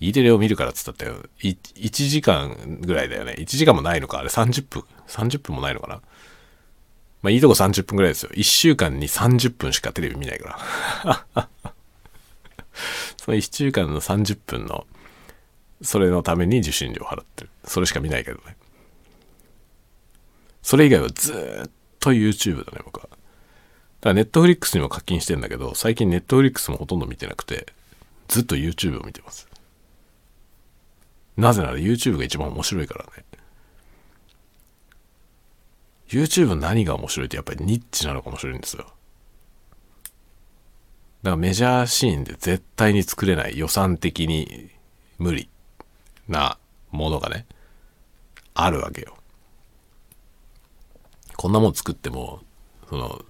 [0.00, 1.24] E テレを見るからっつったってよ。
[1.42, 3.34] 1時間ぐらいだよね。
[3.38, 4.18] 1時間もないのか。
[4.18, 6.02] あれ30分 ?30 分もないのかな。
[7.22, 8.30] まあいいとこ30分ぐらいですよ。
[8.34, 10.58] 1週間に30分しかテレビ見ないか
[11.04, 11.48] ら。
[13.16, 14.86] その1週間の30分の、
[15.82, 17.50] それのために受信料払ってる。
[17.64, 18.56] それしか見ないけどね。
[20.62, 21.32] それ以外はず
[21.66, 23.08] っと YouTube だね、僕は。
[24.00, 27.66] だから Netflix にも課金してんだけど、最近 Netflix もほとんど見てなくて、
[28.28, 29.48] ずっと YouTube を見てます。
[31.36, 33.24] なぜなら YouTube が一番面白いからね。
[36.08, 38.84] YouTube 何が面白いってやっぱりニッチなのが面白いんですよ。
[38.84, 38.94] だか
[41.30, 44.70] らメジャーシーンで絶対に作れない予算的に
[45.18, 45.48] 無理
[46.28, 46.58] な
[46.90, 47.46] ものがね、
[48.54, 49.16] あるわけよ。
[51.36, 52.40] こんなもん作っても、
[52.88, 53.24] その、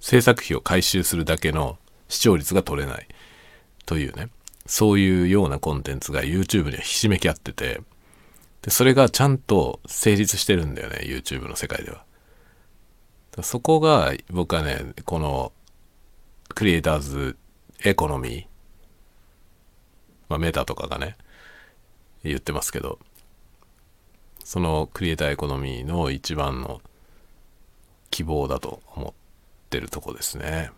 [0.00, 3.06] 制作費を回収するだけの視聴率が取れない
[3.86, 4.30] というね、
[4.66, 7.80] そういうようなコンテンツが YouTube にはひしめき合ってて、
[8.62, 12.04] で、それがちゃんと成立してるんだよね、YouTube の世界では。
[13.42, 15.52] そこが僕はね、この
[16.54, 17.36] クリエイターズ
[17.84, 18.46] エコノミー、
[20.28, 21.16] まあメタとかがね、
[22.22, 22.98] 言ってますけど、
[24.44, 26.82] そのクリエイターエコノミーの一番の
[28.10, 29.12] 希望だと思っ
[29.70, 30.70] てるとこですね。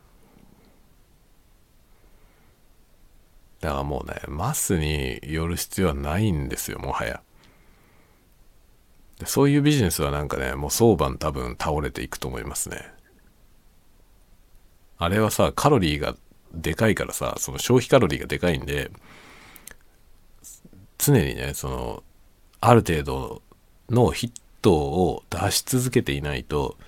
[3.60, 7.20] だからもうね、マスによる必要はないんですよ、もはや。
[9.26, 12.92] そういうビジネスはなんかね、もう相場多分倒れていくと思いますね。
[14.98, 16.16] あれはさ、カロリーが
[16.54, 18.90] でかいからさ、その消費カロリーがでかいんで、
[20.98, 22.02] 常にね、その、
[22.60, 23.42] ある程度
[23.90, 26.78] のヒットを出し続けていないと、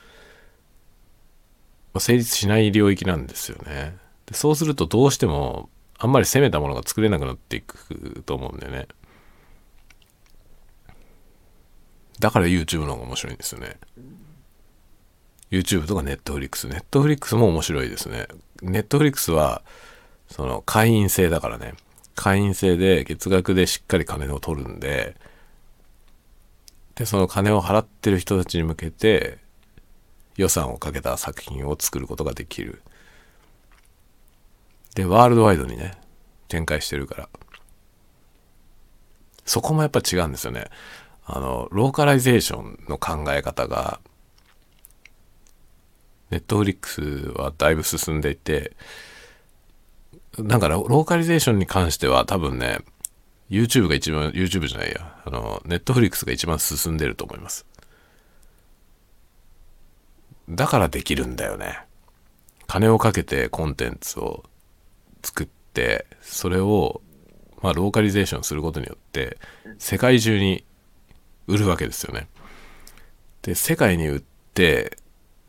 [1.93, 3.97] ま、成立しない領域なんですよね。
[4.27, 5.69] でそうするとどうしても、
[5.99, 8.89] あんまり攻めたものが作れなくなっていくと思うんだよね。
[12.19, 13.77] だから YouTube の方が面白いんですよね。
[15.51, 16.69] YouTube とか Netflix。
[16.69, 18.27] Netflix も面白いですね。
[18.63, 19.63] Netflix は、
[20.29, 21.75] その会員制だからね。
[22.15, 25.17] 会員制で月額でしっかり金を取るんで、
[26.95, 29.39] で、その金を払ってる人たちに向けて
[30.37, 32.83] 予算をかけた作品を作ることができる。
[34.95, 35.93] で、ワールドワイドにね、
[36.49, 37.29] 展開してるから。
[39.45, 40.71] そこもやっぱ違うんですよね。
[41.27, 44.01] あの、ローカライゼーションの考え方が、
[46.31, 47.03] ネットフリックス
[47.37, 48.77] はだいぶ進んでいて、
[50.39, 52.79] だかローカリゼーションに関しては多分ね、
[53.51, 57.67] YouTube が一番、YouTube じゃないや、あの、ネットフリックスが一番進んでると思います。
[60.49, 61.81] だからできるんだよね。
[62.69, 64.45] 金をかけてコンテンツを
[65.23, 67.01] 作って、それを、
[67.63, 69.39] まあ、ローカリゼーションすることによって、
[69.79, 70.65] 世界中に
[71.47, 72.29] 売るわけですよね。
[73.43, 74.23] で、世界に売っ
[74.55, 74.97] て、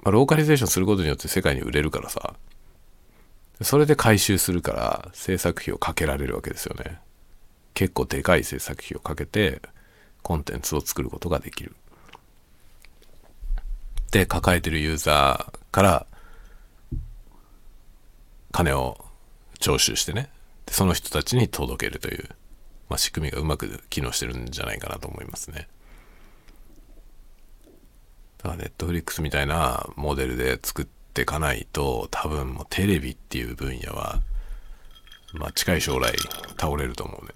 [0.03, 2.35] まあ、ローカリゼーションすることによって世界に売れるからさ、
[3.61, 6.99] それで回収するから制作費をかけられるわけですよね。
[7.73, 9.61] 結構でかい制作費をかけて
[10.21, 11.75] コンテンツを作ることができる。
[14.11, 16.07] で、抱えてるユーザーから
[18.51, 19.03] 金を
[19.59, 20.29] 徴収してね、
[20.69, 22.29] その人たちに届けるという、
[22.89, 25.67] まあ、仕組みがうまく機能してるんじゃないかなと思いますね。
[28.47, 34.21] かネットフリックスみたいなモデルで作っていかないと多分もうテレビっていう分野は
[35.33, 36.13] まあ近い将来
[36.59, 37.31] 倒れると思うね。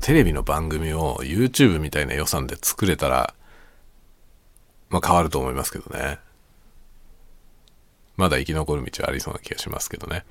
[0.00, 3.32] テレビの番組を YouTube みたいな予算で作れたら、
[4.90, 6.18] まあ変わると思いますけどね。
[8.16, 10.24] まだ生き残る道はありそうな気がしますけどね。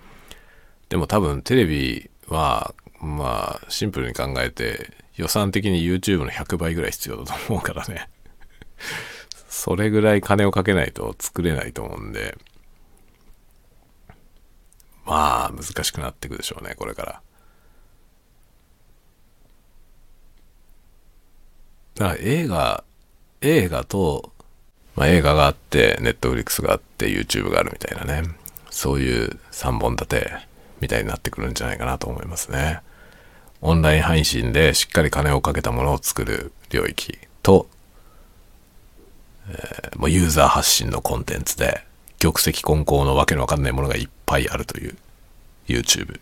[0.89, 8.10] でも多分テレビは、まあシンプルに考えて予算的に YouTube の100倍ぐらい必要だと思うからね。
[9.48, 12.38] それぐらい金をかけないと作れないと思うんで、
[15.06, 17.22] まあ難しくなっていくでしょうね、これから。
[21.96, 22.84] だから映画、
[23.42, 24.34] 映画と、
[24.96, 28.28] まあ映画があって、ネットフリックスがあって、YouTube があるみたいなね。
[28.72, 30.32] そういう3本立て
[30.84, 32.82] みたいになってくるんじゃないかなと思いますね。
[33.62, 37.68] オンライン配信でしっかり金をかけたものを作る領域と、
[39.50, 41.86] えー、もうユーザー発信のコンテンツで
[42.20, 44.98] 玉石混交のわけのわかんないものがいっぱいあるという
[45.68, 46.20] YouTube。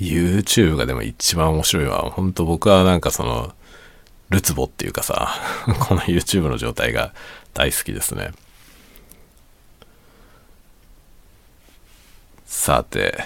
[0.00, 2.10] YouTube がでも一番面白いわ。
[2.10, 3.52] 本当僕はなんかその、
[4.30, 5.34] ルツボっていうかさ、
[5.86, 7.12] この YouTube の状態が
[7.52, 8.32] 大好きですね。
[12.44, 13.24] さて、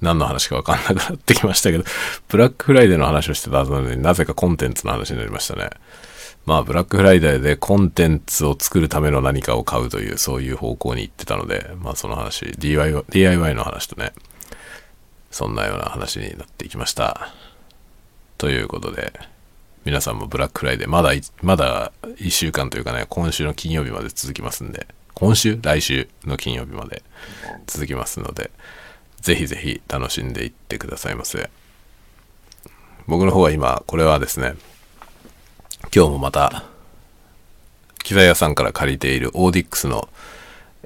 [0.00, 1.84] 何の話か分かんなくなってきましたけど、
[2.28, 5.70] ブラックフライデーの話をしてたはずなのになぜかコンテンツの話になりましたね。
[6.46, 14.12] まあ、ブラックフライデーでコンテンツを作るための何かを買うという、そういう方向に行ってたので、まあ、その話、DIY, DIY の話とね、
[15.30, 17.32] そんなような話になっていきました。
[18.36, 19.14] ということで、
[19.86, 21.12] 皆さんもブラックフライデー、まだ、
[21.42, 27.02] まだ1週間というかね、今週の金曜日まで続きますんで、今週来週の金曜日まで
[27.66, 28.50] 続きますので、
[29.20, 31.50] ぜひぜひ楽しんでいってくださいませ。
[33.06, 34.54] 僕の方は今、これはですね、
[35.94, 36.64] 今日もまた、
[38.02, 40.08] 機材屋さんから借りているオーディックスの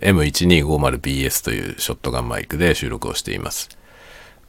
[0.00, 3.70] M1250BS というショットガンマイクで収録をしています。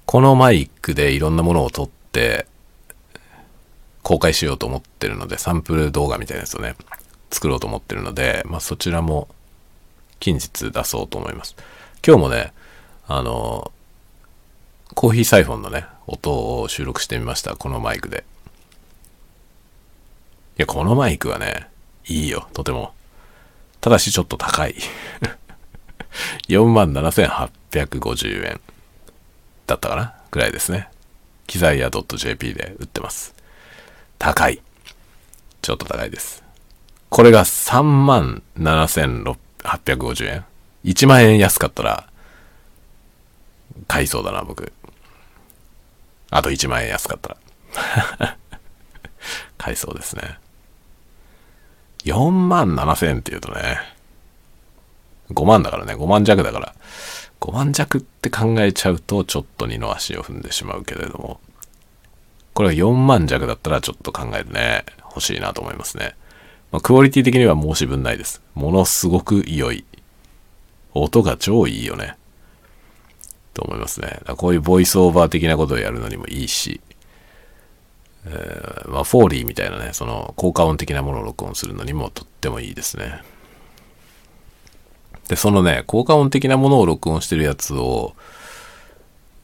[0.06, 2.48] このマイクでいろんなものを撮って
[4.04, 6.76] 公開しようと思ってるので、サンプル動画みたいなやつをね、
[7.32, 9.28] 作ろうと思ってるので、まあそちらも
[10.20, 11.56] 近日出そうと思います。
[12.06, 12.54] 今日もね、
[13.08, 13.72] あの、
[14.96, 17.56] コーヒーサイフォンのね、音を収録してみました。
[17.56, 18.24] このマイクで。
[20.58, 21.70] いや、このマイクはね、
[22.08, 22.94] いいよ、とても。
[23.82, 24.76] ただしちょっと高い。
[26.50, 28.60] 47,850円
[29.68, 30.16] だったかな？
[30.32, 30.90] ぐらいですね。
[31.48, 33.34] 機材屋 .jp で売ってます。
[34.18, 34.62] 高い。
[35.62, 36.44] ちょっと高いです。
[37.10, 40.46] これが37,600 850円
[40.86, 42.10] ？1万円安かったら、
[43.88, 44.72] 買いそうだな、僕。
[46.32, 47.38] あと1万円安かった
[48.20, 48.38] ら。
[49.58, 50.38] 買いそうですね。
[52.06, 53.80] 4万7千円って言うとね、
[55.32, 56.74] 5万だからね、5万弱だから、
[57.42, 61.40] 5万弱って考えちゃうとちょっと二の足を踏んでしまうけれども、
[62.54, 66.16] これが4万弱だったらちょっと考えるね、欲しいなと思いますね。
[66.72, 68.42] まあ、クオリティ的には申し分ないです。
[68.54, 69.86] ものすごく良い。
[70.94, 72.16] 音が超いいよね。
[73.54, 74.22] と思いますね。
[74.38, 76.82] こういうボイスオーバー的なことをやるのにもいいし、
[78.26, 83.22] えー、まあ、フォーリーみたいなね、その効果音的なものを録音するのにもとってもいいですね。
[85.28, 88.16] で、そのね、効果音的なものを録音してるやつを、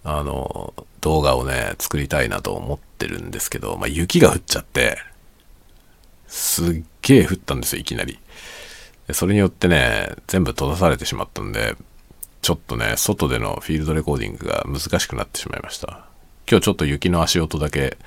[0.04, 4.98] あの、動画をね、作りたいなと思ってるんですけど、まあ、雪が降っちゃって、
[6.28, 8.20] すっげえ降ったんですよ、いきなり。
[9.12, 11.76] それによってね、全部閉ざされてしまったんで、
[12.42, 16.06] ちょっとね、外でのフィールドレコーディングが難しくなってしまいました。
[16.50, 17.98] 今日ちょっと雪の足音だけ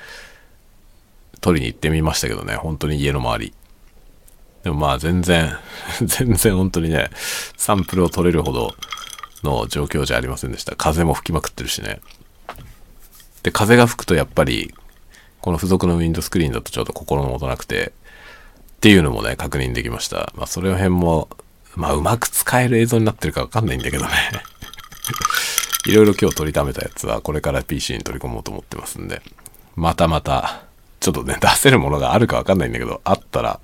[1.40, 3.54] 取りに行ってみましたけどね、本当に家の周り。
[4.64, 5.56] でもまあ全然、
[6.02, 7.10] 全然本当にね、
[7.56, 8.74] サンプルを取れるほど
[9.42, 10.76] の状況じゃありませんでした。
[10.76, 12.00] 風も吹きまくってるしね。
[13.42, 14.74] で、風が吹くとやっぱり、
[15.40, 17.92] この付属のウィンドスクリーンだとちょっと心もとなくて、
[18.78, 20.32] っていうのもね、確認できました。
[20.36, 21.28] まあ、それ辺も、
[21.74, 24.10] まあ、うまく使える映像になってるかわかんないんだけどね。
[25.86, 29.20] いろいろ今日取りためたやつは、これから PC に取り込もうと思ってますんで、
[29.74, 30.62] またまた、
[31.00, 33.58] ちょっとね、 出せるものがあるかわかんないんだけど、あったら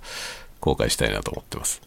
[0.58, 1.80] 公開したいなと思ってます。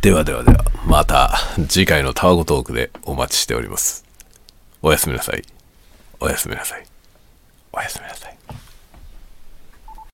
[0.00, 4.06] ではではでは、また次回のタワゴトークでお待ちしております。
[4.80, 5.42] おやすみなさい。
[6.18, 6.86] おやすみなさい。
[7.72, 8.35] おやすみなさい。